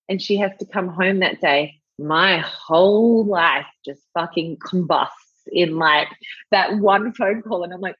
and 0.09 0.21
she 0.21 0.37
has 0.37 0.51
to 0.59 0.65
come 0.65 0.87
home 0.87 1.19
that 1.19 1.41
day, 1.41 1.75
my 1.99 2.39
whole 2.39 3.25
life 3.25 3.67
just 3.85 4.01
fucking 4.13 4.57
combusts 4.65 5.47
in 5.51 5.77
like 5.77 6.07
that 6.51 6.77
one 6.79 7.13
phone 7.13 7.41
call. 7.41 7.63
And 7.63 7.73
I'm 7.73 7.81
like, 7.81 7.97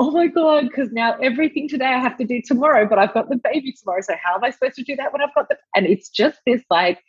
oh 0.02 0.10
my 0.10 0.26
god 0.26 0.64
because 0.64 0.90
now 0.92 1.12
everything 1.18 1.68
today 1.68 1.84
i 1.84 1.98
have 1.98 2.16
to 2.16 2.24
do 2.24 2.40
tomorrow 2.40 2.86
but 2.88 2.98
i've 2.98 3.12
got 3.12 3.28
the 3.28 3.36
baby 3.36 3.70
tomorrow 3.70 4.00
so 4.00 4.14
how 4.22 4.34
am 4.34 4.42
i 4.42 4.48
supposed 4.48 4.74
to 4.74 4.82
do 4.82 4.96
that 4.96 5.12
when 5.12 5.20
i've 5.20 5.34
got 5.34 5.48
the? 5.48 5.58
And 5.76 5.86
it's 5.86 6.08
just 6.08 6.40
this 6.46 6.62
like 6.70 7.02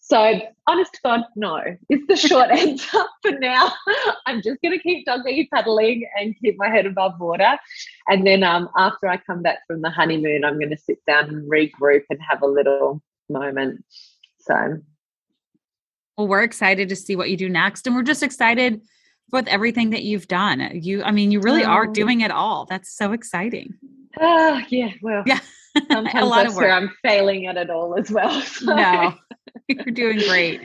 so 0.00 0.40
honest 0.66 0.92
to 0.94 1.00
god 1.02 1.20
no. 1.36 1.62
It's 1.88 2.06
the 2.06 2.16
short 2.16 2.50
answer 2.58 3.04
for 3.22 3.30
now. 3.32 3.72
I'm 4.26 4.42
just 4.42 4.60
going 4.60 4.76
to 4.76 4.82
keep 4.82 5.06
doggy 5.06 5.48
paddling 5.52 6.06
and 6.18 6.38
keep 6.38 6.56
my 6.58 6.68
head 6.68 6.84
above 6.84 7.18
water. 7.18 7.56
And 8.08 8.26
then 8.26 8.42
um 8.42 8.68
after 8.76 9.08
i 9.08 9.16
come 9.16 9.42
back 9.42 9.60
from 9.66 9.80
the 9.80 9.90
honeymoon 9.90 10.44
i'm 10.44 10.58
going 10.58 10.70
to 10.70 10.76
sit 10.76 10.98
down 11.06 11.28
and 11.30 11.50
regroup 11.50 12.02
and 12.10 12.18
have 12.28 12.42
a 12.42 12.46
little 12.46 13.02
moment. 13.28 13.84
So 14.40 14.78
well 16.16 16.28
we're 16.28 16.42
excited 16.42 16.88
to 16.88 16.96
see 16.96 17.16
what 17.16 17.30
you 17.30 17.36
do 17.36 17.48
next 17.48 17.86
and 17.86 17.96
we're 17.96 18.02
just 18.02 18.22
excited 18.22 18.82
with 19.32 19.48
everything 19.48 19.90
that 19.90 20.02
you've 20.02 20.28
done. 20.28 20.70
You, 20.74 21.02
I 21.02 21.10
mean, 21.10 21.30
you 21.30 21.40
really 21.40 21.64
are 21.64 21.86
oh. 21.88 21.92
doing 21.92 22.20
it 22.20 22.30
all. 22.30 22.66
That's 22.66 22.94
so 22.94 23.12
exciting. 23.12 23.74
Oh, 24.20 24.60
yeah. 24.68 24.90
Well, 25.00 25.24
yeah. 25.26 25.40
Sometimes 25.90 26.22
a 26.22 26.26
lot 26.26 26.46
of 26.46 26.54
work. 26.54 26.70
I'm 26.70 26.92
failing 27.02 27.46
at 27.46 27.56
it 27.56 27.70
all 27.70 27.98
as 27.98 28.10
well. 28.10 28.42
So. 28.52 28.74
No, 28.74 29.14
you're 29.68 29.84
doing 29.86 30.18
great. 30.18 30.60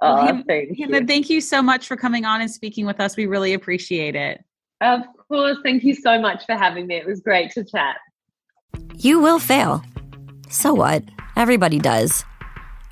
Oh, 0.00 0.14
well, 0.14 0.26
Hannah, 0.26 0.44
thank 0.46 0.78
you. 0.78 1.06
thank 1.06 1.28
you 1.28 1.40
so 1.40 1.60
much 1.60 1.86
for 1.86 1.96
coming 1.96 2.24
on 2.24 2.40
and 2.40 2.50
speaking 2.50 2.86
with 2.86 3.00
us. 3.00 3.16
We 3.16 3.26
really 3.26 3.52
appreciate 3.52 4.14
it. 4.14 4.44
Of 4.80 5.00
course. 5.28 5.58
Thank 5.64 5.82
you 5.82 5.94
so 5.94 6.20
much 6.20 6.46
for 6.46 6.54
having 6.54 6.86
me. 6.86 6.96
It 6.96 7.06
was 7.06 7.20
great 7.20 7.50
to 7.52 7.64
chat. 7.64 7.96
You 8.94 9.20
will 9.20 9.38
fail. 9.38 9.82
So 10.48 10.72
what? 10.72 11.04
Everybody 11.36 11.78
does. 11.78 12.24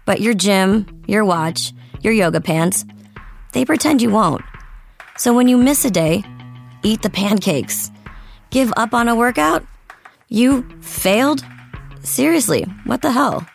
But 0.05 0.21
your 0.21 0.35
gym, 0.35 1.05
your 1.07 1.25
watch, 1.25 1.73
your 2.01 2.13
yoga 2.13 2.41
pants, 2.41 2.85
they 3.53 3.65
pretend 3.65 4.03
you 4.03 4.11
won't. 4.11 4.43
So 5.17 5.35
when 5.35 5.47
you 5.47 5.59
miss 5.59 5.85
a 5.85 5.91
day, 5.91 6.25
eat 6.83 7.03
the 7.03 7.11
pancakes. 7.11 7.91
Give 8.51 8.73
up 8.77 8.95
on 8.95 9.09
a 9.09 9.15
workout? 9.15 9.65
You 10.29 10.63
failed? 10.81 11.45
Seriously, 12.03 12.63
what 12.85 13.03
the 13.03 13.13
hell? 13.13 13.47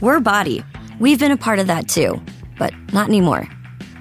We're 0.00 0.20
Bodi. 0.20 0.64
We've 1.00 1.18
been 1.18 1.32
a 1.32 1.36
part 1.36 1.58
of 1.58 1.66
that 1.66 1.88
too, 1.88 2.22
but 2.58 2.72
not 2.92 3.08
anymore. 3.08 3.48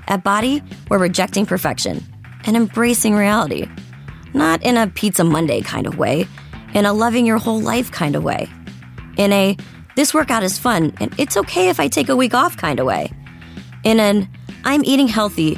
At 0.08 0.24
Bodi, 0.24 0.62
we're 0.89 1.00
rejecting 1.00 1.45
perfection 1.45 2.04
and 2.45 2.56
embracing 2.56 3.15
reality. 3.15 3.67
Not 4.34 4.62
in 4.63 4.78
a 4.78 4.88
Pizza 4.88 5.24
Monday 5.24 5.62
kind 5.62 5.88
of 5.88 5.98
way, 5.98 6.28
in 6.74 6.86
a 6.86 6.93
loving 6.93 7.26
your 7.26 7.38
whole 7.39 7.60
life 7.60 7.91
kind 7.91 8.15
of 8.15 8.24
way. 8.24 8.48
In 9.17 9.32
a 9.34 9.58
this 9.95 10.13
workout 10.13 10.43
is 10.43 10.60
fun 10.60 10.93
and 11.00 11.13
it's 11.17 11.38
okay 11.38 11.69
if 11.69 11.80
I 11.80 11.88
take 11.88 12.10
a 12.10 12.15
week 12.15 12.34
off 12.34 12.58
kind 12.58 12.80
of 12.80 12.86
way. 12.86 13.12
In 13.84 14.00
an 14.00 14.30
I'm 14.63 14.84
eating 14.84 15.08
healthy 15.08 15.58